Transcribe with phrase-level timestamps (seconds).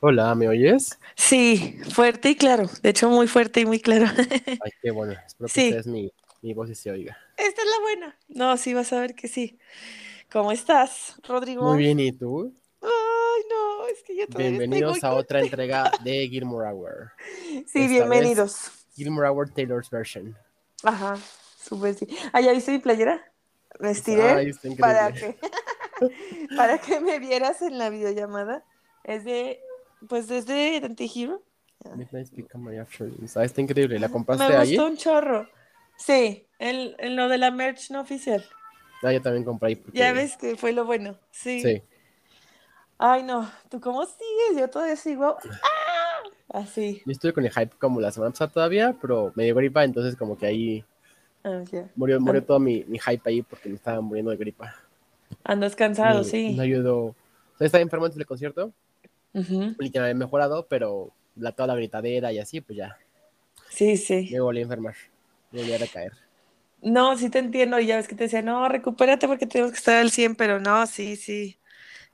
[0.00, 0.98] Hola, ¿me oyes?
[1.16, 2.70] Sí, fuerte y claro.
[2.82, 4.06] De hecho, muy fuerte y muy claro.
[4.64, 5.12] Ay, qué bueno.
[5.26, 5.66] Espero que Sí.
[5.68, 6.12] ustedes mi,
[6.42, 7.16] mi voz sí se oiga.
[7.36, 8.18] Esta es la buena.
[8.28, 9.58] No, sí, vas a ver que sí.
[10.30, 11.64] ¿Cómo estás, Rodrigo?
[11.64, 12.52] Muy bien, ¿y tú?
[12.82, 17.12] Ay, no, es que yo todavía estoy Bienvenidos muy a otra entrega de Gilmore Hour.
[17.66, 18.70] Sí, esta bienvenidos.
[18.94, 20.36] Gilmore Hour Taylor's version.
[20.84, 21.16] Ajá,
[21.60, 22.06] súper sí.
[22.32, 23.24] Ah, ¿ya viste mi playera?
[23.80, 25.36] Me estiré Ay, para que,
[26.56, 28.64] para que me vieras en la videollamada.
[29.04, 29.60] Es de,
[30.08, 31.42] pues desde Antihero.
[31.96, 32.78] Midnight Become My.
[33.36, 33.98] Ah, está increíble.
[33.98, 35.48] ¿La compraste Me gustó un chorro.
[35.96, 38.44] Sí, en, en lo de la merch no oficial.
[39.02, 39.76] Ah, yo también compré ahí.
[39.76, 41.16] porque- Ya ves que fue lo bueno.
[41.30, 41.60] Sí.
[41.62, 41.82] Sí.
[42.98, 43.48] Ay, no.
[43.70, 44.60] ¿Tú cómo sigues?
[44.60, 45.36] Yo todavía sigo.
[45.40, 46.58] ¡Ah!
[46.60, 47.02] Así.
[47.04, 50.16] Yo estuve con el hype como la semana pasada todavía, pero me dio gripa, entonces
[50.16, 50.84] como que ahí
[51.44, 51.62] Ah,
[51.94, 52.44] murió, murió Ah.
[52.46, 54.74] todo mi, mi hype ahí porque me estaba muriendo de gripa.
[55.44, 56.54] Andas cansado, sí.
[56.56, 57.14] No ayudó.
[57.60, 58.72] Estaba enfermo antes del concierto
[59.50, 62.96] Me había mejorado, pero la, toda la gritadera y así, pues ya,
[63.70, 64.28] Sí, sí.
[64.32, 64.94] me volví a enfermar.
[65.52, 66.12] Me volví a recaer.
[66.82, 67.78] No, sí te entiendo.
[67.80, 70.60] Y ya ves que te decía, no, recupérate porque tenemos que estar al 100, pero
[70.60, 71.58] no, sí, sí.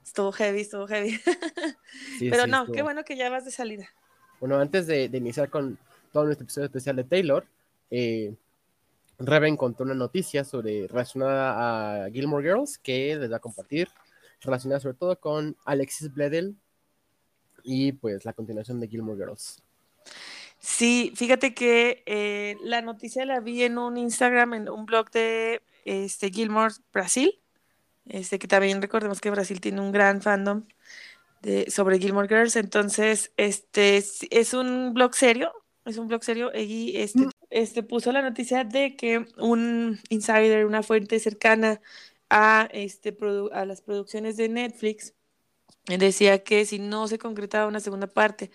[0.02, 1.18] Estuvo heavy, estuvo heavy.
[2.18, 2.74] Sí, pero sí, no, estuvo.
[2.74, 3.88] qué bueno que ya vas de salida.
[4.40, 5.78] Bueno, antes de, de iniciar con
[6.12, 7.46] todo nuestro episodio especial de Taylor,
[7.90, 8.34] eh,
[9.18, 13.88] Rebe encontró una noticia sobre relacionada a Gilmore Girls que les va a compartir,
[14.40, 16.56] relacionada sobre todo con Alexis Bledel
[17.64, 19.62] y pues la continuación de Gilmore Girls.
[20.60, 25.62] Sí, fíjate que eh, la noticia la vi en un Instagram, en un blog de
[25.84, 27.40] este, Gilmore Brasil,
[28.06, 30.64] este, que también recordemos que Brasil tiene un gran fandom
[31.68, 35.52] sobre Gilmore Girls, entonces este es, es un blog serio,
[35.84, 40.82] es un blog serio, y este, este puso la noticia de que un insider, una
[40.82, 41.82] fuente cercana
[42.30, 43.14] a, este,
[43.52, 45.12] a las producciones de Netflix,
[45.86, 48.50] decía que si no se concretaba una segunda parte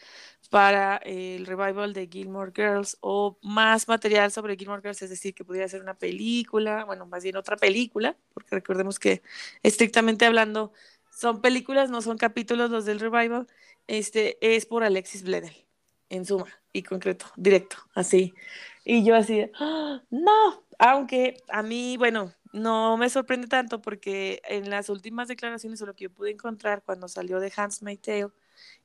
[0.50, 5.46] para el revival de Gilmore Girls o más material sobre Gilmore Girls, es decir, que
[5.46, 9.22] pudiera ser una película, bueno, más bien otra película, porque recordemos que
[9.64, 10.74] estrictamente hablando
[11.12, 13.48] son películas, no son capítulos los del revival,
[13.88, 15.54] este es por Alexis Bledel,
[16.10, 18.34] en suma y concreto, directo, así.
[18.86, 20.02] Y yo así, ¡Ah!
[20.10, 25.86] no, aunque a mí, bueno, no me sorprende tanto porque en las últimas declaraciones o
[25.86, 28.30] lo que yo pude encontrar cuando salió de Hans My Tale,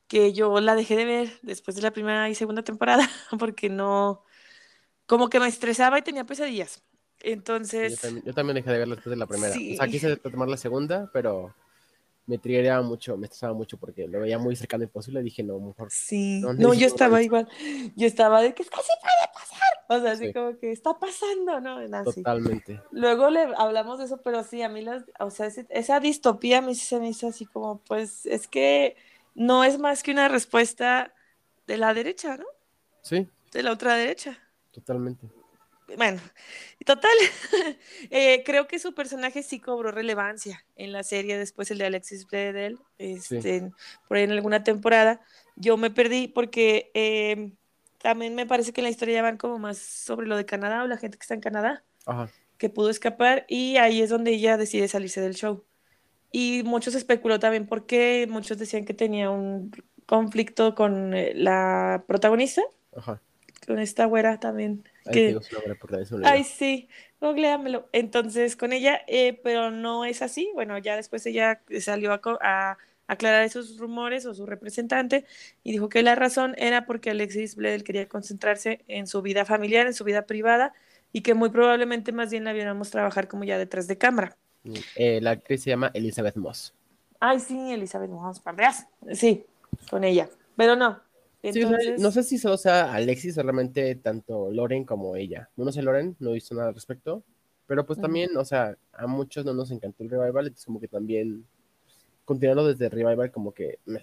[0.07, 3.09] que yo la dejé de ver después de la primera y segunda temporada
[3.39, 4.23] porque no,
[5.05, 6.83] como que me estresaba y tenía pesadillas.
[7.23, 9.53] Yo Entonces, también, yo también dejé de verla después de la primera.
[9.53, 9.73] Sí.
[9.73, 11.55] O sea, quise tomar la segunda, pero
[12.27, 15.21] me triggeraba mucho, me estresaba mucho porque lo veía muy cercano y posible.
[15.21, 15.91] Dije, no, mejor.
[15.91, 17.47] sí, No, no, yo estaba igual,
[17.95, 19.59] yo estaba de que es que sí puede pasar,
[19.89, 20.33] o sea, así Sí.
[20.33, 22.03] como que está pasando, ¿no?
[22.03, 22.81] Totalmente.
[22.91, 26.59] Luego le hablamos de eso, pero sí, a mí las, o sea, ese- esa distopía
[26.59, 28.95] a mí se me hizo así como, pues, es que
[29.35, 31.13] no es más que una respuesta
[31.67, 32.45] de la derecha, ¿no?
[33.01, 34.39] Sí, De la otra derecha.
[34.71, 35.27] totalmente.
[35.97, 36.19] Bueno,
[36.85, 37.11] total,
[38.09, 42.25] eh, creo que su personaje sí cobró relevancia en la serie después el de Alexis
[42.25, 43.71] Bledel, este,
[44.07, 45.21] por ahí en alguna temporada.
[45.55, 47.51] Yo me perdí porque eh,
[48.01, 50.83] también me parece que en la historia ya van como más sobre lo de Canadá
[50.83, 51.83] o la gente que está en Canadá.
[52.07, 52.29] Ajá.
[52.59, 55.63] que pudo escapar y ahí es donde ella decide salirse del show.
[56.31, 59.71] Y muchos especuló también por qué, muchos decían que tenía un
[60.05, 62.61] conflicto con eh, la protagonista,
[62.95, 63.21] Ajá.
[63.65, 64.83] con esta güera también.
[65.11, 65.37] Que-.
[66.23, 66.89] Ay, sí,
[67.21, 67.87] googleamelo.
[67.91, 70.49] Entonces, con ella, eh, pero no es así.
[70.53, 72.77] Bueno, ya después ella salió a, a
[73.07, 75.25] aclarar esos rumores o su representante
[75.63, 79.87] y dijo que la razón era porque Alexis Bledel quería concentrarse en su vida familiar,
[79.87, 80.73] en su vida privada
[81.11, 84.35] y que muy probablemente más bien la viéramos trabajar como ya detrás de cámara.
[84.95, 86.73] Eh, la actriz se llama Elizabeth Moss.
[87.19, 88.87] Ay, sí, Elizabeth Moss Pandreas.
[89.13, 89.45] Sí,
[89.89, 90.27] con ella.
[90.55, 91.01] Pero no.
[91.53, 95.15] Sí, o sea, Entonces, no sé si solo sea Alexis o realmente tanto Loren como
[95.15, 95.49] ella.
[95.55, 97.23] No, no sé Loren, no visto nada al respecto.
[97.67, 100.87] Pero pues también, o sea, a muchos no nos encantó el revival, entonces como que
[100.87, 101.45] también
[102.23, 104.01] continuando desde revival como que meh,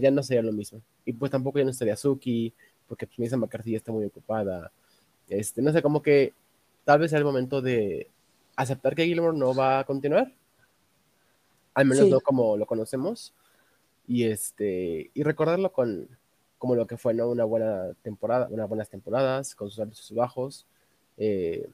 [0.00, 0.80] ya no sería lo mismo.
[1.04, 2.54] Y pues tampoco ya no estaría Suki,
[2.86, 4.70] porque pues Melissa McCarthy ya está muy ocupada.
[5.28, 6.32] Este, no sé, como que
[6.84, 8.08] tal vez sea el momento de
[8.56, 10.32] aceptar que Gilmore no va a continuar.
[11.74, 12.10] Al menos Sí.
[12.10, 13.34] no como lo conocemos.
[14.06, 16.08] Y este, y recordarlo con
[16.62, 17.28] como lo que fue, ¿no?
[17.28, 20.64] Una buena temporada, unas buenas temporadas, con sus altos y sus bajos.
[21.16, 21.68] Eh,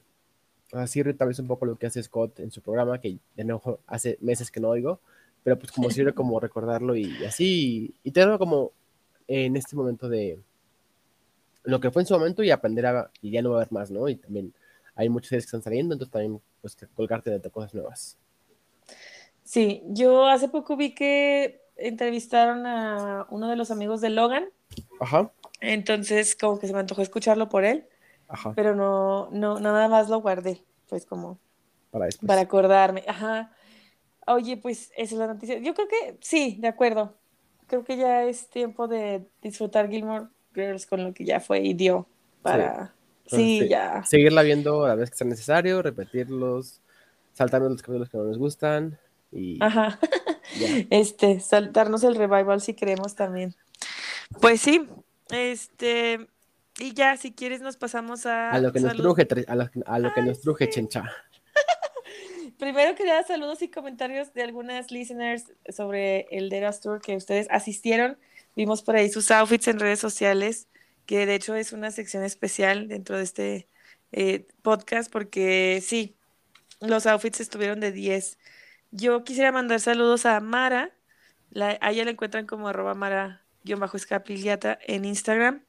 [0.73, 3.81] así tal vez un poco lo que hace Scott en su programa, que de nuevo
[3.85, 4.99] hace meses que no oigo,
[5.43, 8.71] pero pues como sirve como recordarlo y, así, y tenerlo como
[9.27, 10.39] en este momento de
[11.65, 13.71] lo que fue en su momento y aprender a, y ya no va a haber
[13.71, 14.09] más, ¿no?
[14.09, 14.55] Y también
[14.95, 18.17] hay muchas series que están saliendo, entonces también pues colgarte de cosas nuevas.
[19.43, 24.49] Sí, yo hace poco vi que entrevistaron a uno de los amigos de Logan.
[24.99, 25.31] Ajá.
[25.61, 27.87] Entonces, como que se me antojó escucharlo por él.
[28.27, 28.53] Ajá.
[28.55, 30.63] Pero no, no, nada más lo guardé.
[30.87, 31.39] Pues como
[31.91, 32.27] Para después.
[32.27, 33.03] para acordarme.
[33.07, 33.51] Ajá.
[34.27, 35.57] Oye, pues esa es la noticia.
[35.59, 37.15] Yo creo que sí, de acuerdo.
[37.67, 41.73] Creo que ya es tiempo de disfrutar Gilmore Girls con lo que ya fue y
[41.73, 42.07] dio
[42.41, 42.93] para.
[43.27, 44.03] Sí, ya.
[44.05, 46.81] Seguirla viendo a la vez que sea necesario, repetirlos,
[47.33, 48.97] saltarnos los capítulos que no nos gustan
[49.31, 49.99] y Ajá.
[50.59, 50.67] ya.
[50.89, 53.55] Este, saltarnos el revival si queremos también.
[54.41, 54.87] Pues sí,
[55.31, 56.27] este,
[56.79, 59.99] y ya, si quieres nos pasamos a, A lo que nos truje, a lo, a
[59.99, 60.71] lo que nos truje, sí.
[60.71, 61.03] chencha.
[62.57, 67.47] Primero que nada, saludos y comentarios de algunas listeners sobre el Deras Tour que ustedes
[67.49, 68.17] asistieron.
[68.55, 70.67] Vimos por ahí sus outfits en redes sociales,
[71.05, 73.67] que de hecho es una sección especial dentro de este
[74.11, 76.15] eh, podcast, porque sí,
[76.81, 78.37] los outfits estuvieron de 10.
[78.91, 80.91] Yo quisiera mandar saludos a Mara,
[81.51, 82.93] la, a ella la encuentran como arroba
[83.65, 85.63] Mara-escapigliata en Instagram.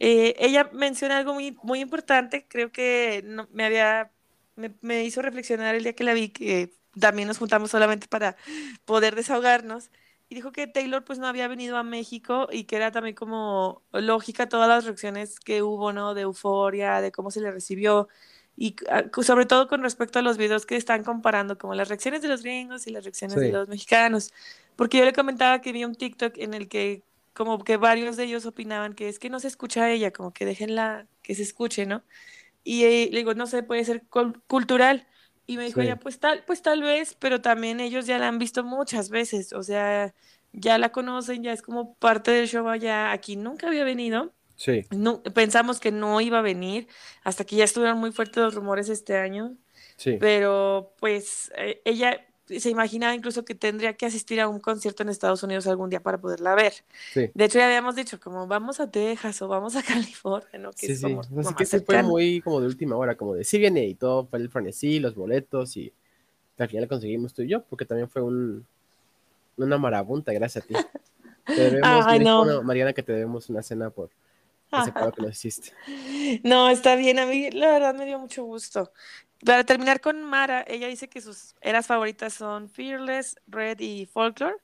[0.00, 4.10] Eh, ella menciona algo muy, muy importante, creo que no, me había
[4.56, 8.36] me, me hizo reflexionar el día que la vi, que también nos juntamos solamente para
[8.84, 9.90] poder desahogarnos,
[10.28, 13.82] y dijo que Taylor pues no había venido a México y que era también como
[13.92, 16.14] lógica todas las reacciones que hubo, ¿no?
[16.14, 18.08] De euforia, de cómo se le recibió,
[18.56, 22.22] y ah, sobre todo con respecto a los videos que están comparando, como las reacciones
[22.22, 23.52] de los gringos y las reacciones de Sí.
[23.52, 24.32] los mexicanos,
[24.76, 27.02] porque yo le comentaba que vi un TikTok en el que
[27.34, 30.32] como que varios de ellos opinaban que es que no se escucha a ella, como
[30.32, 32.04] que déjenla que se escuche, ¿no?
[32.64, 35.06] Y eh, le digo, no sé, puede ser cul- cultural.
[35.46, 35.86] Y me dijo Sí.
[35.86, 39.52] ella, pues tal, pues tal vez, pero también ellos ya la han visto muchas veces,
[39.52, 40.14] o sea,
[40.52, 43.12] ya la conocen, ya es como parte del show allá.
[43.12, 46.88] Aquí nunca había venido, Sí, no, pensamos que no iba a venir,
[47.24, 49.56] hasta que ya estuvieron muy fuertes los rumores este año,
[49.96, 50.16] sí.
[50.20, 55.08] pero pues eh, ella se imaginaba incluso que tendría que asistir a un concierto en
[55.08, 56.74] Estados Unidos algún día para poderla ver.
[57.12, 57.30] Sí.
[57.34, 60.70] De hecho, ya habíamos dicho, como vamos a Texas o vamos a California, ¿no?
[60.72, 61.02] Que Sí, sí.
[61.02, 63.34] como O sea, lo sí más que sí fue muy como de última hora, como
[63.34, 65.92] de sí viene y todo fue el frenesí, los boletos y
[66.58, 68.66] al final conseguimos tú y yo, porque también fue un,
[69.56, 70.74] una marabunta, gracias a ti.
[71.46, 72.42] Te debemos, Ay, no.
[72.42, 74.10] una- Mariana que te debemos una cena por
[74.72, 75.72] ese paro que nos hiciste.
[76.42, 78.92] No, está bien, a mí la verdad me dio mucho gusto.
[79.44, 84.56] Para terminar con Mara, ella dice que sus eras favoritas son Fearless, Red y Folklore.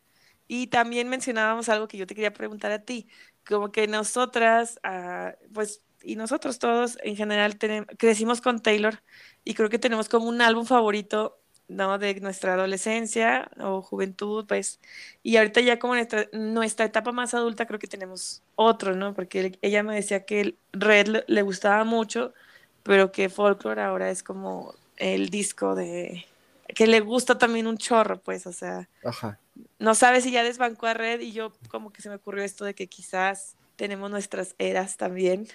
[0.49, 3.09] Y también mencionábamos algo que yo te quería preguntar a ti,
[3.47, 7.59] como que nosotras, ah, pues, y nosotros todos en general
[7.99, 9.03] crecimos con Taylor
[9.45, 11.99] y creo que tenemos como un álbum favorito, ¿no?
[11.99, 14.81] De nuestra adolescencia o juventud, pues.
[15.23, 19.15] Y ahorita ya como nuestra, nuestra etapa más adulta creo que tenemos otro, ¿no?
[19.15, 22.33] Porque ella me decía que Red le gustaba mucho,
[22.83, 26.27] pero que Folklore ahora es como el disco de
[26.75, 29.39] que le gusta también un chorro, pues, o sea, Ajá.
[29.79, 32.65] no sabe si ya desbancó a Red y yo como que se me ocurrió esto
[32.65, 35.49] de que quizás tenemos nuestras eras también.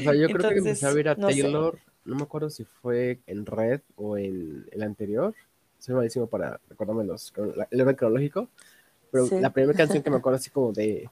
[0.00, 1.42] O sea, yo creo que empecé a ver a no sé.
[1.42, 5.34] Taylor, no me acuerdo si fue en Red o en el anterior.
[5.78, 7.32] Soy malísimo para recordarme los,
[7.70, 8.48] el orden cronológico.
[9.10, 9.40] Pero Sí.
[9.40, 11.08] la primera canción que me acuerdo así como de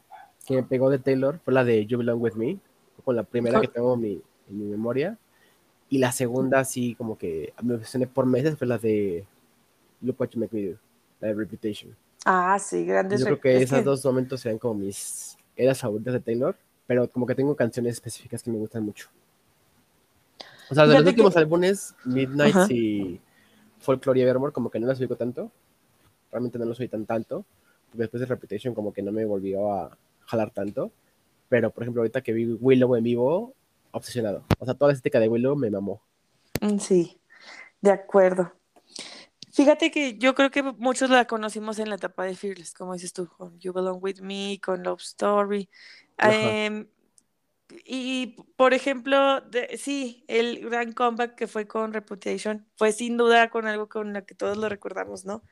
[0.46, 2.58] que me pegó de Taylor fue la de You Belong With Me,
[2.96, 5.18] fue con la primera que tengo en mi, en mi memoria.
[5.88, 9.24] Y la segunda así como que me obsesioné por meses fue la de
[10.00, 10.78] Look What You Make Me Do,
[11.20, 11.96] la de Reputation.
[12.24, 13.20] Ah, sí, grandes.
[13.20, 16.20] Yo re- creo que es esos que- dos momentos serían como mis eras favoritas de
[16.20, 19.08] Taylor, pero como que tengo canciones específicas que me gustan mucho.
[20.70, 22.66] O sea, de los Fíjate últimos que- álbumes, Midnight Ajá.
[22.72, 23.20] y
[23.78, 25.52] Folklore y Evermore, como que no las oigo tanto.
[26.32, 27.44] Realmente no los oí tan tanto.
[27.90, 30.90] Porque después de Reputation como que no me volvió a jalar tanto.
[31.48, 33.54] Pero, por ejemplo, ahorita que vi Willow en vivo,
[33.96, 34.44] obsesionado.
[34.58, 36.02] O sea, toda la estética de Willow me mamó.
[36.60, 37.20] Mm, Sí,
[37.80, 38.52] de acuerdo.
[39.52, 43.12] Fíjate que yo creo que muchos la conocimos en la etapa de Fearless, como dices
[43.14, 45.70] tú, con You Belong With Me, con Love Story.
[46.18, 46.86] Em,
[47.84, 53.48] y, por ejemplo, de- sí, el gran comeback que fue con Reputation fue sin duda
[53.50, 55.42] con algo con lo que todos lo recordamos, ¿no?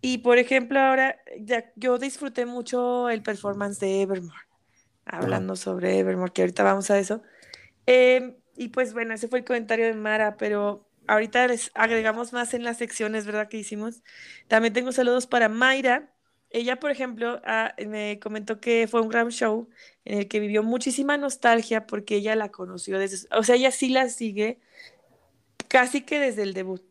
[0.00, 4.38] Y, por ejemplo, ahora ya, yo disfruté mucho el performance de Evermore,
[5.04, 7.22] hablando sobre Evermore, que ahorita vamos a eso.
[7.86, 12.54] Em, y pues bueno, ese fue el comentario de Mara, pero ahorita les agregamos más
[12.54, 13.48] en las secciones, ¿verdad?
[13.48, 14.02] Que hicimos.
[14.48, 16.12] También tengo saludos para Mayra.
[16.50, 19.68] Ella, por ejemplo, ah, me comentó que fue un gran show
[20.04, 23.88] en el que vivió muchísima nostalgia porque ella la conoció desde, o sea, ella sí
[23.88, 24.60] la sigue
[25.68, 26.82] casi que desde el debut,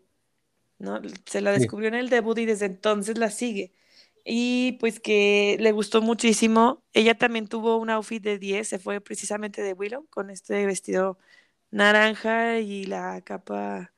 [0.80, 1.02] ¿no?
[1.26, 3.74] Se la descubrió en el debut y desde entonces la sigue.
[4.28, 6.84] Y pues que le gustó muchísimo.
[6.94, 11.20] Ella también tuvo un outfit de 10, se fue precisamente de Willow con este vestido
[11.70, 13.94] naranja y la capa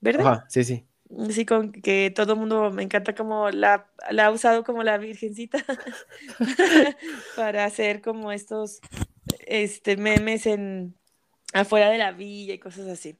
[0.00, 0.22] verde.
[0.22, 0.86] Ajá, sí, sí.
[1.30, 4.96] Sí, con que todo el mundo me encanta como la, la ha usado como la
[4.96, 5.62] virgencita
[7.36, 8.80] para hacer como estos
[9.46, 10.94] este, memes en
[11.52, 13.18] afuera de la villa y cosas así.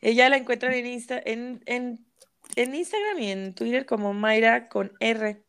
[0.00, 2.06] Ella la encuentran en, Insta, en, en,
[2.54, 5.42] en Instagram y en Twitter como Mayra con R.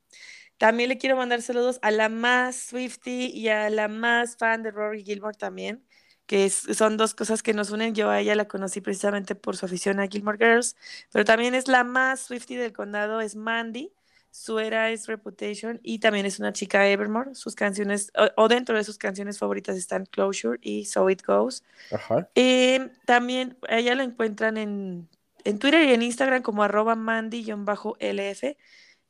[0.57, 4.71] También le quiero mandar saludos a la más Swifty y a la más fan de
[4.71, 5.83] Rory Gilmore también
[6.27, 7.95] que son dos cosas que nos unen.
[7.95, 10.75] Yo a ella la conocí precisamente por su afición a Gilmore Girls,
[11.11, 13.93] pero también es la más Swifty del condado, es Mandy.
[14.29, 17.33] Su era es Reputation y también es una chica Evermore.
[17.33, 21.63] Sus canciones, o, dentro de sus canciones favoritas están Closure y So It Goes.
[21.91, 22.29] Ajá.
[22.35, 25.07] Eh, también ella la encuentran en,
[25.43, 28.57] en Twitter y en Instagram como arroba Mandy-LF.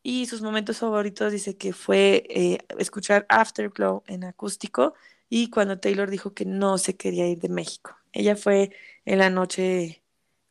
[0.10, 4.94] Y sus momentos favoritos dice que fue eh, escuchar Afterglow en acústico
[5.28, 7.94] y cuando Taylor dijo que no se quería ir de México.
[8.14, 8.72] Ella fue
[9.04, 10.02] en la noche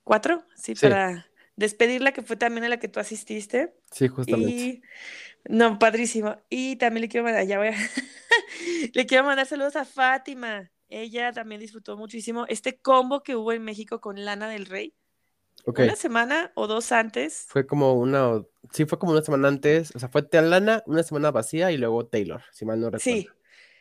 [0.04, 0.74] 4, ¿sí?
[0.74, 3.74] Para despedirla, que fue también a la que tú asististe.
[3.90, 4.52] Sí, justamente.
[4.52, 4.82] Y...
[5.48, 6.36] No, padrísimo.
[6.50, 7.76] Y también le quiero mandar, ya voy a...
[8.92, 10.70] le quiero mandar saludos a Fátima.
[10.90, 14.94] Ella también disfrutó muchísimo este combo que hubo en México con Lana del Rey.
[15.66, 17.46] Una semana o dos antes.
[17.48, 18.42] Fue como una,
[18.72, 22.06] sí, fue como una semana antes, o sea, fue Lana, una semana vacía y luego
[22.06, 23.00] Taylor, si mal no recuerdo.
[23.00, 23.28] Sí,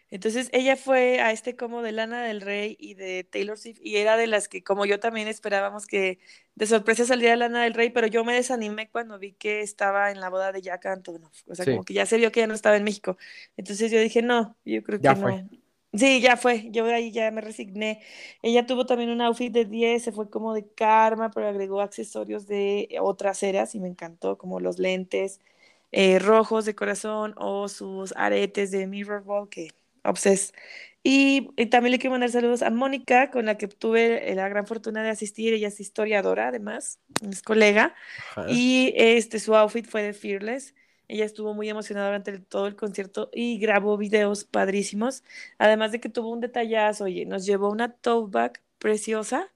[0.09, 3.97] entonces ella fue a este como de Lana del Rey y de Taylor Swift y
[3.97, 6.19] era de las que como yo también esperábamos que
[6.55, 10.19] de sorpresa saliera Lana del Rey, pero yo me desanimé cuando vi que estaba en
[10.19, 12.53] la boda de Jack Antonoff, o sea, como que ya se vio que ya no
[12.53, 13.17] estaba en México.
[13.57, 15.49] Entonces yo dije, no, yo creo que no.
[15.97, 18.01] Sí, ya fue, yo ahí ya me resigné.
[18.41, 22.47] Ella tuvo también un outfit de 10, se fue como de karma, pero agregó accesorios
[22.47, 25.39] de otras eras y me encantó, como los lentes
[25.91, 29.69] eh, rojos de corazón o sus aretes de Mirror Ball, que
[30.03, 30.53] Obses.
[31.03, 35.03] Y, también le quiero mandar saludos a Mónica, con la que tuve la gran fortuna
[35.03, 35.53] de asistir.
[35.53, 36.99] Ella es historiadora, además,
[37.29, 37.93] es colega.
[38.47, 40.73] Y este, su outfit fue de Fearless.
[41.07, 45.23] Ella estuvo muy emocionada durante todo el concierto y grabó videos padrísimos.
[45.57, 49.51] Además de que tuvo un detallazo, oye, nos llevó una tote bag preciosa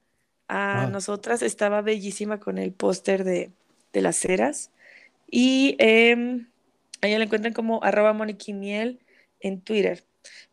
[0.47, 1.41] a nosotras.
[1.41, 3.51] Estaba bellísima con el póster de,
[3.93, 4.71] de, las ceras.
[5.29, 6.45] Y eh,
[7.01, 8.99] ella la encuentran como arroba Miel
[9.39, 10.03] en Twitter.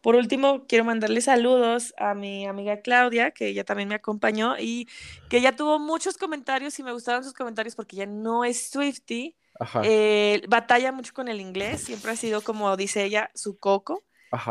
[0.01, 4.89] Por último, quiero mandarle saludos a mi amiga Claudia, que ella también me acompañó y
[5.29, 9.35] que ya tuvo muchos comentarios y me gustaron sus comentarios porque ella no es Swifty.
[9.85, 14.05] Eh, batalla mucho con el inglés, siempre ha sido como dice ella, su coco.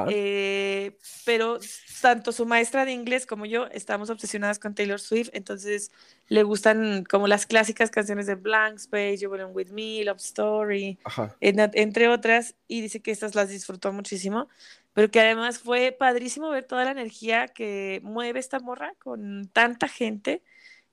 [0.09, 1.59] Eh, pero
[2.01, 5.91] tanto su maestra de inglés como yo estamos obsesionadas con Taylor Swift, entonces
[6.27, 10.97] le gustan como las clásicas canciones de Blank Space, You Belong With Me, Love Story,
[11.39, 14.47] entre otras, y dice que estas las disfrutó muchísimo,
[14.93, 19.87] pero que además fue padrísimo ver toda la energía que mueve esta morra con tanta
[19.87, 20.41] gente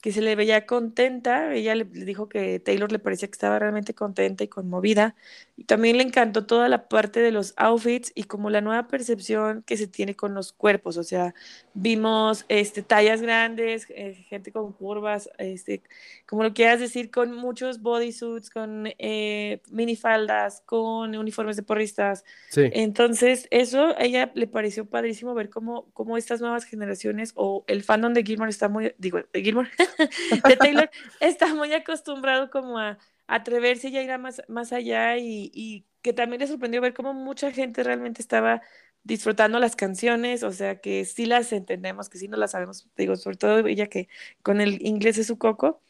[0.03, 1.55] que se le veía contenta.
[1.55, 5.15] Ella le, dijo que Taylor le parecía que estaba realmente contenta y conmovida.
[5.57, 9.63] Y también le encantó toda la parte de los outfits y como la nueva percepción
[9.63, 10.97] que se tiene con los cuerpos.
[10.97, 11.37] O sea,
[11.73, 15.83] vimos este, tallas grandes, eh, gente con curvas, este,
[16.27, 22.25] como lo quieras decir, con muchos bodysuits, con eh, minifaldas, con uniformes de porristas.
[22.49, 22.63] Sí.
[22.73, 27.85] Entonces, eso a ella le pareció padrísimo ver cómo, cómo estas nuevas generaciones o el
[27.85, 29.71] fandom de Gilmore está muy, digo, de Gilmore.
[30.49, 35.87] de Taylor está muy acostumbrado como a, atreverse y a ir más, más allá y,
[36.03, 38.61] que también le sorprendió ver cómo mucha gente realmente estaba
[39.05, 43.15] disfrutando las canciones, o sea que sí las entendemos, que sí no las sabemos, digo,
[43.15, 44.09] sobre todo ella que
[44.43, 45.81] con el inglés es su coco,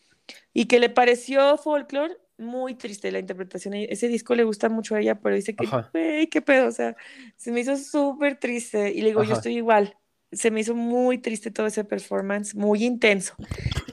[0.53, 3.75] y que le pareció folklore muy triste la interpretación.
[3.75, 6.97] Ese disco le gusta mucho a ella, pero dice que, güey, qué pedo, o sea,
[7.37, 8.93] se me hizo súper triste.
[8.93, 9.97] Y le digo, yo estoy igual
[10.33, 13.35] se me hizo muy triste todo ese performance, muy intenso.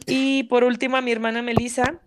[0.06, 2.02] Y por último, a mi hermana Melissa,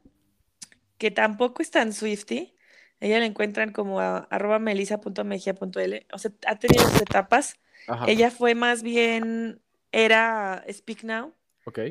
[0.98, 2.54] que tampoco es tan Swifty,
[3.00, 7.56] ella la encuentran como a, arroba melisa.megia.l, o sea, ha tenido sus etapas.
[8.06, 9.60] Ella fue más bien,
[9.90, 11.34] era Speak Now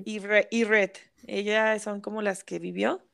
[0.05, 0.91] y, y Red.
[1.27, 3.05] Ella son como las que vivió.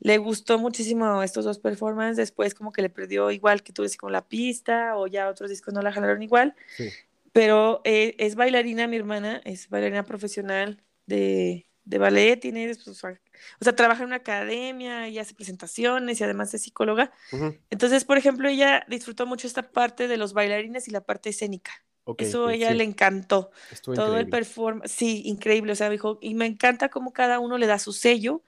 [0.00, 3.96] Le gustó muchísimo estos dos performances, después como que le perdió igual que tú decís
[3.96, 6.54] con la pista o ya otros discos no la jalaron igual.
[6.76, 6.90] Sí
[7.38, 12.94] pero eh, es bailarina, mi hermana, es bailarina profesional de, de ballet, tiene, pues, o
[12.94, 17.12] sea, trabaja en una academia y hace presentaciones y además es psicóloga.
[17.70, 21.70] Entonces, por ejemplo, ella disfrutó mucho esta parte de los bailarines y la parte escénica.
[22.16, 23.52] Eso a ella le encantó.
[23.94, 27.68] Todo el performance, sí, increíble, o sea, dijo, y me encanta cómo cada uno le
[27.68, 28.42] da su sello.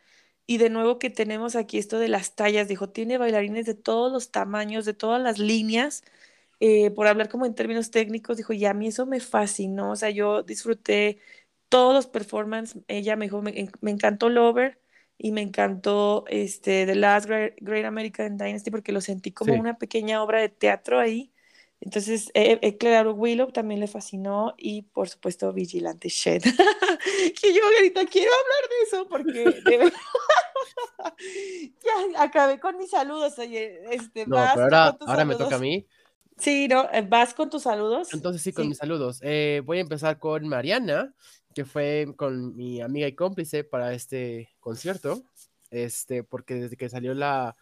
[0.47, 4.11] Y de nuevo que tenemos aquí esto de las tallas, dijo, tiene bailarines de todos
[4.11, 6.03] los tamaños, de todas las líneas.
[6.63, 9.97] Eh, por hablar como en términos técnicos, dijo, y a mí eso me fascinó, o
[9.97, 11.19] sea, yo disfruté
[11.71, 14.79] todos los performances, ella me dijo, me, encantó Lover,
[15.17, 20.23] y me encantó este The Last Great, American Dynasty porque lo sentí como una pequeña
[20.23, 21.31] obra de teatro ahí.
[21.83, 26.43] Entonces, eh, eh, claro, Willow también le fascinó y por supuesto Vigilante Shed.
[27.41, 29.93] que yo ahorita quiero hablar de eso porque
[31.85, 33.39] ya acabé con mis saludos.
[33.39, 35.87] Oye, este, no, pero ahora, ahora me toca a mí.
[36.41, 38.13] Sí, no, eh, vas con tus saludos.
[38.13, 39.21] Entonces sí, con mis saludos.
[39.21, 41.15] voy a empezar con Mariana,
[41.55, 45.23] que fue con mi amiga y cómplice para este concierto.
[45.71, 47.57] Este, porque desde que salió la,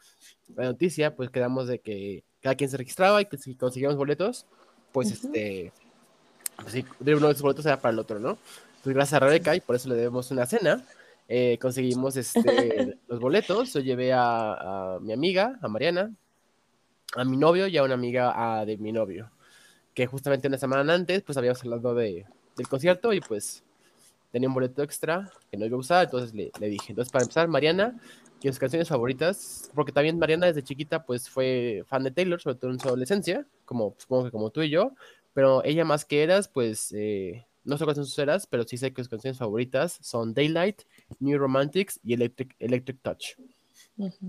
[0.56, 4.46] la noticia, pues quedamos de que cada quien se registraba y que si conseguíamos boletos,
[4.92, 5.72] pues este,
[6.62, 8.38] pues de uno de esos boletos era para el otro, ¿no?
[8.76, 10.84] Entonces, gracias a Rebeca y por eso le debemos una cena.
[11.28, 13.72] Eh, conseguimos este, los boletos.
[13.74, 16.12] Yo llevé a, mi amiga, a Mariana,
[17.14, 19.30] a mi novio y a una amiga de mi novio,
[19.94, 23.64] que justamente una semana antes, pues habíamos hablado de, del concierto y pues
[24.30, 26.92] tenía un boleto extra que no iba a usar, entonces le, le dije.
[26.92, 27.98] Entonces, para empezar, Mariana
[28.42, 32.56] y sus canciones favoritas, porque también Mariana desde chiquita pues fue fan de Taylor, sobre
[32.56, 34.92] todo en su adolescencia, como supongo que como tú y yo,
[35.34, 38.76] pero ella más que eras, pues eh, no sé cuáles son sus eras, pero sí
[38.76, 40.82] sé que sus canciones favoritas son Daylight,
[41.20, 43.36] New Romantics y Electric, Electric Touch.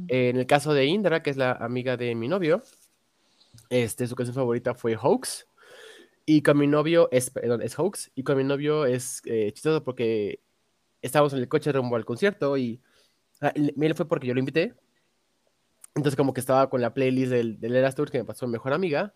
[0.08, 2.64] En el caso de Indra, que es la amiga de mi novio,
[3.70, 5.48] este, su canción favorita fue Hoax.
[6.26, 8.12] Y con mi novio es, perdón, es Hoax.
[8.16, 10.40] Y con mi novio es eh, chistoso porque
[11.02, 12.82] estábamos en el coche rumbo al concierto y
[13.42, 14.74] Ah, él fue porque yo lo invité.
[15.96, 18.54] Entonces como que estaba con la playlist del, del Eras Tour que me pasó mi
[18.54, 19.14] mejor amiga.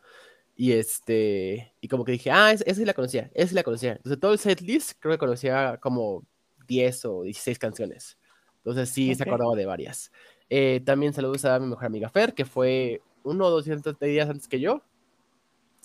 [0.56, 3.94] Y este, y como que dije, ah, esa sí la conocía, esa sí la conocía.
[3.94, 6.26] Entonces todo el setlist creo que conocía como
[6.68, 8.18] 10 o 16 canciones.
[8.58, 10.12] Entonces sí se acordaba de varias.
[10.56, 14.48] Eh, también saludos a mi mejor amiga Fer, que fue uno o dos días antes
[14.48, 14.84] que yo.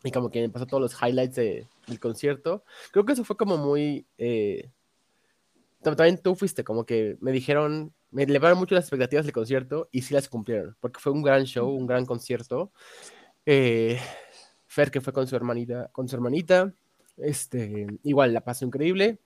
[0.04, 2.64] Y como que me pasó todos los highlights de, del concierto.
[2.92, 4.04] Creo que eso fue como muy...
[4.18, 4.70] Eh,
[5.80, 10.02] también tú fuiste, como que me dijeron me elevaron mucho las expectativas del concierto y
[10.02, 12.70] sí las cumplieron, porque fue un gran show, un gran concierto.
[13.46, 13.98] Eh,
[14.66, 16.74] Fer, que fue con su hermanita, con su hermanita,
[17.16, 19.18] este, igual la pasó increíble.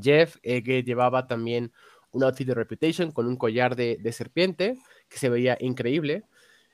[0.00, 1.72] Jeff, eh, que llevaba también
[2.12, 4.76] un outfit de Reputation con un collar de, de serpiente,
[5.08, 6.24] que se veía increíble.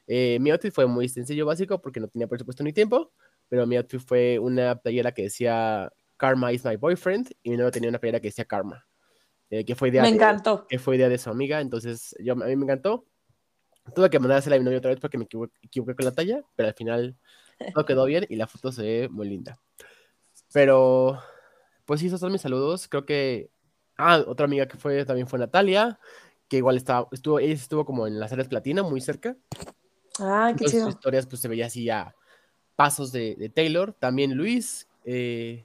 [0.06, 3.12] Eh, mi outfit fue muy sencillo, básico, porque no tenía presupuesto ni tiempo,
[3.48, 7.88] pero mi outfit fue una playera que decía Karma is my boyfriend y mi tenía
[7.88, 8.86] una playera que decía Karma.
[9.50, 10.66] Eh, que fue idea me encantó.
[10.66, 13.06] que fue idea de su amiga, entonces yo, a mí me encantó.
[13.94, 16.68] Tuve que mandar a mi novio otra vez porque me equivoqué, con la talla, pero
[16.68, 17.16] al final
[17.74, 19.60] todo quedó bien y la foto se ve muy linda.
[20.52, 21.20] Pero,
[21.84, 22.88] pues sí, esos son mis saludos.
[22.88, 23.50] Creo que,
[23.96, 25.98] ah, otra amiga que fue también fue Natalia,
[26.48, 29.36] que igual estaba, estuvo, ella estuvo como en las áreas platina, muy cerca.
[30.18, 30.86] Ah, qué chido.
[30.86, 32.14] Sus historias, pues se veía así ya
[32.76, 33.94] pasos de, de Taylor.
[33.94, 35.64] También Luis, eh,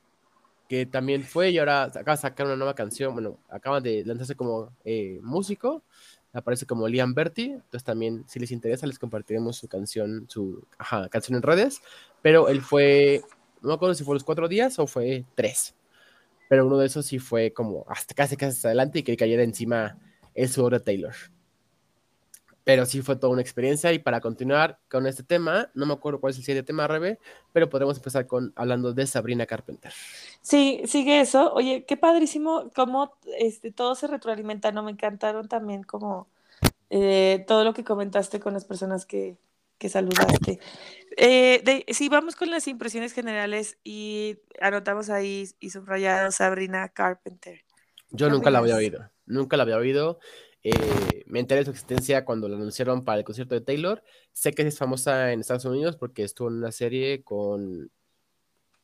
[0.71, 4.35] que también fue y ahora acaba de sacar una nueva canción, bueno, acaba de lanzarse
[4.35, 5.83] como eh, músico,
[6.31, 10.65] aparece como Liam Berti, entonces también si les interesa les compartiremos su canción, su
[11.09, 11.81] canción en redes,
[12.21, 13.21] pero él fue,
[13.61, 15.75] no me acuerdo si fue los cuatro días o fue tres,
[16.51, 19.41] pero uno de esos sí fue como hasta casi casi hasta adelante y que cayera
[19.41, 19.97] encima
[20.33, 21.15] el sudor de Taylor
[22.65, 26.19] pero sí fue toda una experiencia y para continuar con este tema, no me acuerdo
[26.19, 27.19] cuál es el siguiente tema, Rebe,
[27.53, 29.93] pero podemos empezar con hablando de Sabrina Carpenter.
[30.41, 31.53] Sí, sigue eso.
[31.53, 34.83] Oye, qué padrísimo cómo este, todo se retroalimenta, ¿no?
[34.83, 36.27] Me encantaron también como
[36.89, 39.37] eh, todo lo que comentaste con las personas que,
[39.81, 40.59] que saludaste.
[41.17, 47.65] Eh, sí, vamos con las impresiones generales y anotamos ahí y subrayado Sabrina Carpenter.
[48.11, 50.19] Yo nunca la había oído, nunca la había oído.
[50.63, 54.03] Eh, me enteré de su existencia cuando la anunciaron para el concierto de Taylor.
[54.31, 57.89] Sé que es famosa en Estados Unidos porque estuvo en una serie con.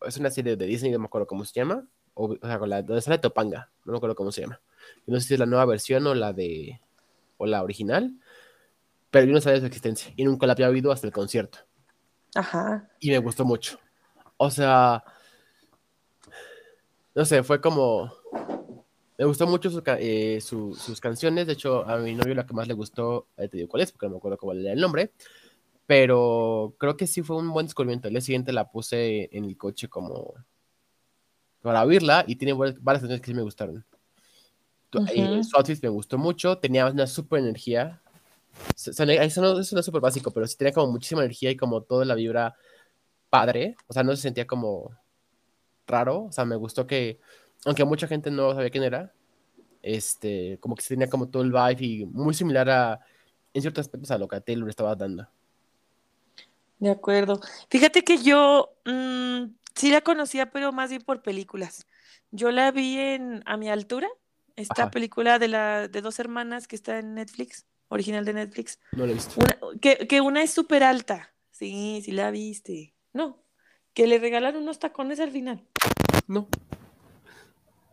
[0.02, 1.88] Es una serie de Disney, no me acuerdo cómo se llama.
[2.16, 4.60] O, sea, con la donde sale Topanga, no me acuerdo cómo se llama.
[5.06, 6.82] No sé si es la nueva versión o la de.
[7.38, 8.16] o la original.
[9.10, 11.60] Pero yo no sabía su existencia y nunca la había oído hasta el concierto.
[12.36, 12.90] Ajá.
[13.00, 13.80] Y me gustó mucho.
[14.38, 15.04] O sea.
[17.16, 18.12] No sé, fue como
[19.18, 21.48] me gustó mucho eh, sus canciones.
[21.48, 24.06] De hecho, a mi novio la que más le gustó, te digo cuál es, porque
[24.06, 25.12] no me acuerdo cuál era el nombre.
[25.88, 28.08] Pero creo que sí fue un buen descubrimiento.
[28.08, 30.34] El día siguiente la puse en el coche como
[31.62, 33.84] para oírla y tiene varias canciones que sí me gustaron.
[34.94, 38.02] Uh Su outfit me gustó mucho, tenía una super energía.
[38.76, 42.16] Eso no, es súper básico, pero sí tenía como muchísima energía y como toda la
[42.16, 42.56] vibra
[43.30, 43.76] padre.
[43.88, 44.92] O sea, no se sentía como
[45.88, 46.26] raro.
[46.26, 47.20] O sea, me gustó que
[47.66, 49.12] aunque mucha gente no sabía quién era,
[49.82, 53.00] este, como que se tenía como todo el vibe y muy similar a,
[53.54, 55.28] en ciertos aspectos a lo que Taylor estaba dando.
[56.80, 57.40] De acuerdo.
[57.70, 61.88] Fíjate que yo mm, sí la conocía, pero más bien por películas.
[62.32, 64.08] Yo la vi en A mi altura,
[64.56, 64.92] esta Ajá.
[64.92, 68.80] película de, la, de dos hermanas que está en Netflix, original de Netflix.
[68.92, 69.40] No lo he visto.
[69.40, 71.34] Una- que, que una es súper alta.
[71.52, 72.94] Sí, sí la viste.
[73.14, 73.44] No,
[73.94, 75.66] que le regalan unos tacones al final.
[76.28, 76.48] No.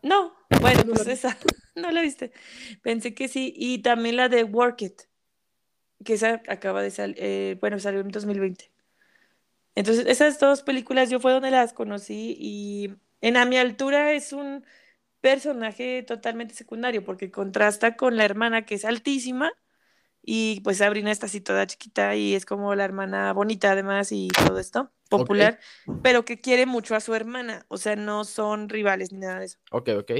[0.02, 1.38] No, bueno, No la pues esa,
[1.74, 2.32] no la viste.
[2.82, 3.54] Pensé que sí.
[3.56, 5.02] Y también la de Work It,
[6.04, 8.70] que esa acaba de salir, bueno, salió en 2020.
[9.76, 14.32] Entonces, esas dos películas yo fue donde las conocí y en A mi altura es
[14.32, 14.64] un
[15.20, 19.50] personaje totalmente secundario porque contrasta con la hermana que es altísima
[20.26, 24.28] y pues Sabrina está así toda chiquita y es como la hermana bonita además y
[24.28, 25.58] todo esto, popular,
[26.02, 29.46] pero que quiere mucho a su hermana, o sea, no son rivales ni nada de
[29.46, 29.58] eso.
[29.70, 30.10] Ok, ok.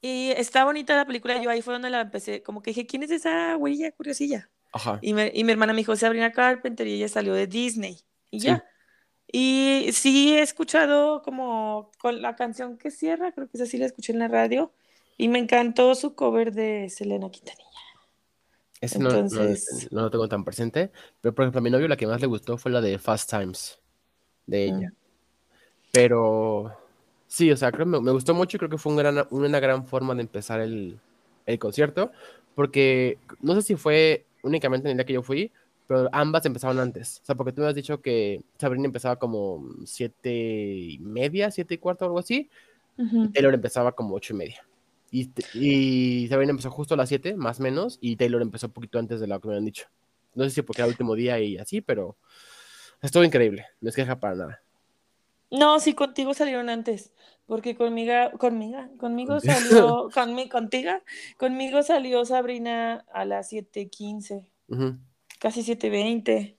[0.00, 3.02] Y está bonita la película, yo ahí fue donde la empecé, como que dije, ¿quién
[3.02, 4.50] es esa güerilla curiosilla?
[4.72, 4.98] Ajá.
[5.02, 8.00] Y, me- y mi hermana me dijo Sabrina Carpenter y ella salió de Disney.
[8.30, 8.46] Y Sí.
[8.48, 8.64] ya.
[9.32, 13.86] Y sí he escuchado como con la canción que cierra, creo que esa sí la
[13.86, 14.72] escuché en la radio.
[15.16, 17.68] Y me encantó su cover de Selena Quintanilla.
[18.84, 19.26] Ese no, no-
[19.90, 20.90] no lo tengo tan presente.
[21.20, 23.30] Pero, por ejemplo, a mi novio la que más le gustó fue la de Fast
[23.30, 23.78] Times.
[24.46, 24.90] De ella.
[24.90, 24.94] Mm.
[25.92, 26.76] Pero
[27.26, 29.60] sí, o sea, creo me, me gustó mucho y creo que fue un gran- una
[29.60, 30.98] gran forma de empezar el,
[31.46, 32.10] el concierto.
[32.54, 35.50] Porque no sé si fue únicamente en el día que yo fui,
[35.86, 37.20] pero ambas empezaron antes.
[37.22, 41.74] O sea, porque tú me has dicho que Sabrina empezaba como siete y media, siete
[41.74, 42.48] y cuarto, algo así.
[42.96, 43.28] Ujú.
[43.32, 44.66] Taylor empezaba como ocho y media.
[45.14, 48.72] Y, y Sabrina empezó justo a las 7, más o menos, y Taylor empezó un
[48.72, 49.86] poquito antes de lo que me han dicho.
[50.34, 52.16] No sé si porque era el último día y así, pero
[53.00, 54.62] estuvo increíble, no es queja para nada.
[55.52, 57.12] No, sí, contigo salieron antes.
[57.46, 60.90] Porque conmigo, conmigo, conmigo salió, conmi, contigo,
[61.36, 64.50] conmigo salió Sabrina a las 7:15.
[64.66, 64.98] Ujú.
[65.38, 66.56] casi 7:20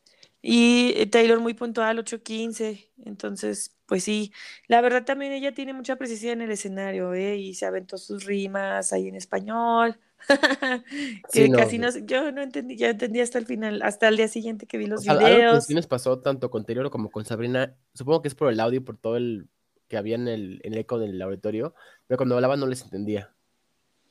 [0.48, 4.32] y eh, Taylor muy puntual 8:15 entonces pues sí
[4.68, 7.38] la verdad también ella tiene mucha precisión en el escenario ¿eh?
[7.38, 10.84] y se aventó sus rimas ahí en español que
[11.30, 14.18] Sí, no, casi no sé, yo no entendí ya entendí hasta el final hasta el
[14.18, 16.64] día siguiente que vi O los sea, algo que videos sí nos pasó tanto con
[16.64, 19.50] Taylor como con Sabrina, supongo que es por el audio, por todo el
[19.88, 21.74] que había en el, en el eco del auditorio,
[22.08, 23.34] pero cuando hablaban no les entendía.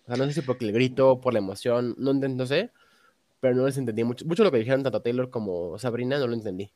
[0.05, 2.73] O sea, no sé si porque el grito, por la emoción, no, no sé,
[3.45, 4.25] pero no les entendí mucho.
[4.25, 6.73] Mucho lo que dijeron tanto Taylor como Sabrina no lo entendí.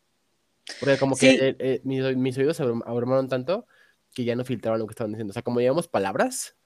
[0.78, 3.66] Porque como que eh, eh, mis, mis oídos abrumaron tanto
[4.12, 5.30] que ya no filtraban lo que estaban diciendo.
[5.30, 6.58] O sea, como llevamos palabras,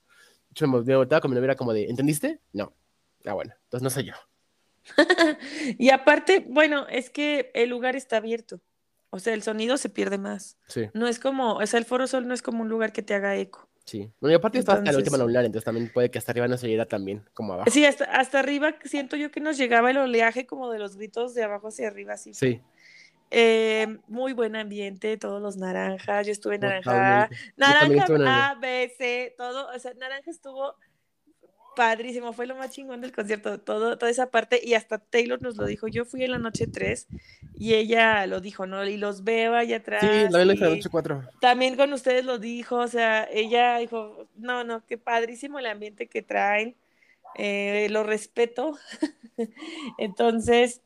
[0.51, 2.41] hecho, me me volteaba novia era como de, ¿entendiste?
[2.53, 2.75] No.
[3.25, 4.15] Ah, bueno, entonces no soy yo.
[5.79, 8.61] y aparte bueno es que el lugar está abierto
[9.11, 12.09] o sea el sonido se pierde más Sí, no es como o sea el Foro
[12.09, 14.11] Sol no es como un lugar que te haga eco sí.
[14.21, 16.57] Bueno, y aparte estaba hasta la última lunar, entonces también puede que hasta arriba no
[16.59, 17.71] se oyera tan bien como abajo.
[17.71, 21.35] Sí, hasta, hasta arriba siento yo que nos llegaba el oleaje como de los gritos
[21.35, 22.35] de abajo hacia arriba, así.
[22.35, 22.61] Sí,
[23.35, 26.83] Eh, muy buen ambiente, todos los naranjas, yo estuve en naranja,
[27.29, 27.35] totalmente.
[27.35, 30.75] Yo también naranja el- A, B, C, todo, o sea, naranja estuvo
[31.75, 35.57] padrísimo, fue lo más chingón del concierto, todo, toda esa parte, y hasta Taylor nos
[35.57, 37.07] lo dijo, yo fui en la noche 3
[37.55, 38.85] y ella lo dijo, ¿no?
[38.85, 40.01] Y los veo allá atrás.
[40.01, 41.23] Sí, hice en la noche 4.
[41.41, 46.09] también con ustedes lo dijo, o sea, ella dijo, no, no, qué padrísimo el ambiente
[46.09, 46.75] que traen,
[47.35, 48.77] eh, lo respeto.
[49.99, 50.83] Entonces,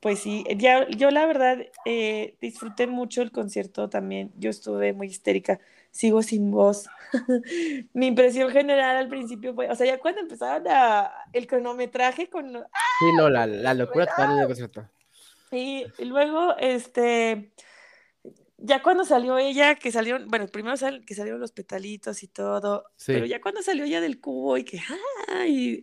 [0.00, 5.08] pues sí, ya, yo la verdad eh, disfruté mucho el concierto también, yo estuve muy
[5.08, 6.88] histérica, sigo sin voz.
[7.92, 12.52] Mi impresión general al principio fue, o sea, ya cuando empezaron a, el cronometraje con...
[12.52, 14.88] Sí, no, la, la locura total del concierto.
[15.52, 17.52] Y luego, este,
[18.56, 22.84] ya cuando salió ella, que salieron, bueno, primero sal- que salieron los petalitos y todo,
[22.96, 23.12] Sí.
[23.14, 24.78] pero ya cuando salió ella del cubo y que,
[25.28, 25.82] ay,